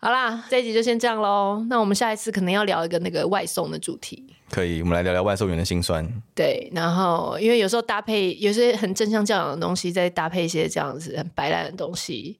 [0.05, 1.65] 好啦，这一集就先这样喽。
[1.71, 6.05] 那我们下一次可能要聊一个那个外送的主题，可以，我们来聊聊外送员的辛酸。
[6.35, 12.37] 对，然后因为有时候搭配有些很正向教养的东西，再搭配一些这样子很白烂的东西。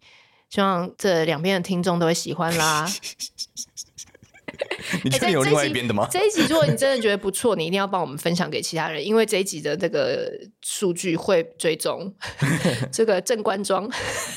[0.53, 2.87] 希望这两边的听众都会喜欢啦。
[5.05, 6.07] 你确定有另外一边的吗？
[6.11, 10.31] 这一集如果你真的觉得不错，你一定要帮我们分享给其他人，因为这一集的这个
[10.63, 12.13] 数据会追踪
[12.93, 13.89] 这个正官庄，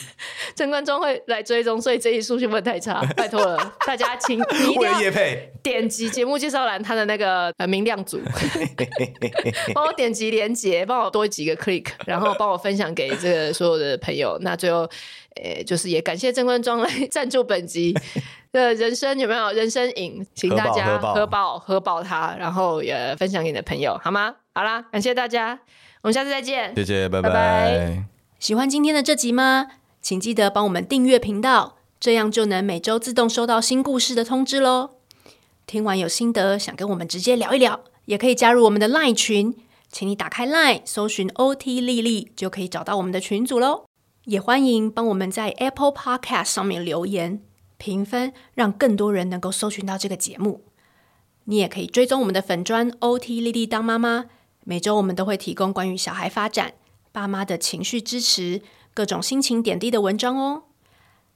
[0.56, 3.02] 正官庄会来追踪，所以这一集数据不会太差。
[3.16, 5.12] 拜托了，大家请你一定要
[5.62, 8.20] 点击节目介绍栏他的那个呃明亮组，
[9.74, 14.38] 帮我点击连接，帮我多几个 click，然后帮我分享给这个所有的朋友。
[14.42, 14.90] 那最后。
[15.44, 17.94] 诶，就是也感谢正官庄来赞助本集
[18.54, 24.36] 的人生有没有人生饮，请大家喝饱喝饱它，然后也分享给你的朋友，好吗？
[24.54, 25.58] 好啦，感谢大家，
[26.02, 27.30] 我们下次再见，谢谢，拜拜。
[27.30, 28.04] 拜拜。
[28.38, 29.68] 喜欢今天的这集吗？
[30.02, 34.92] 请记得帮我们订阅频道，这样就能每周自动收到新故事的通知喽。
[35.66, 39.56] 听完有心得，想跟我们直接聊一聊，也可以加入我们的 LINE 群，
[39.90, 43.86] 请你打开 LINE 搜寻 OT 丽丽，就可以找到我们的群组喽。
[44.26, 47.42] 也欢迎帮我们在 Apple Podcast 上面留言
[47.86, 50.64] 评分，让更多人能够搜寻到这个节目。
[51.44, 54.26] 你也可以追踪我们的粉砖 OT 丽丽当妈妈，
[54.64, 56.74] 每周我们都会提供关于小孩发展、
[57.12, 58.64] 爸妈的情绪支持、
[58.96, 60.64] 各种心情点滴的文章哦。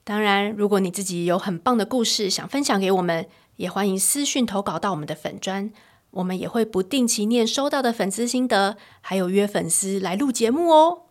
[0.04, 3.28] 当然，如果你自己有很棒的故事想分享给我们，
[3.58, 5.72] 也欢迎私讯投稿到我们的粉砖，
[6.10, 11.04] 我们也会不定期念收到的粉丝心得，还有约粉丝来录节目哦。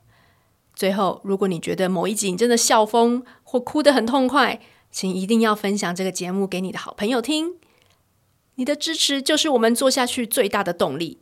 [0.74, 4.60] 最后，如果你觉得某一集你真的笑疯或哭得很痛快，
[4.90, 7.56] 请一定要分享这个节目给你的好朋友听。
[8.56, 11.18] 你的支持就是我们做下去最大的动力。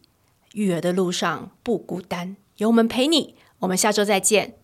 [0.55, 3.35] 育儿的路上不孤单，有我们陪你。
[3.59, 4.55] 我们下周再见。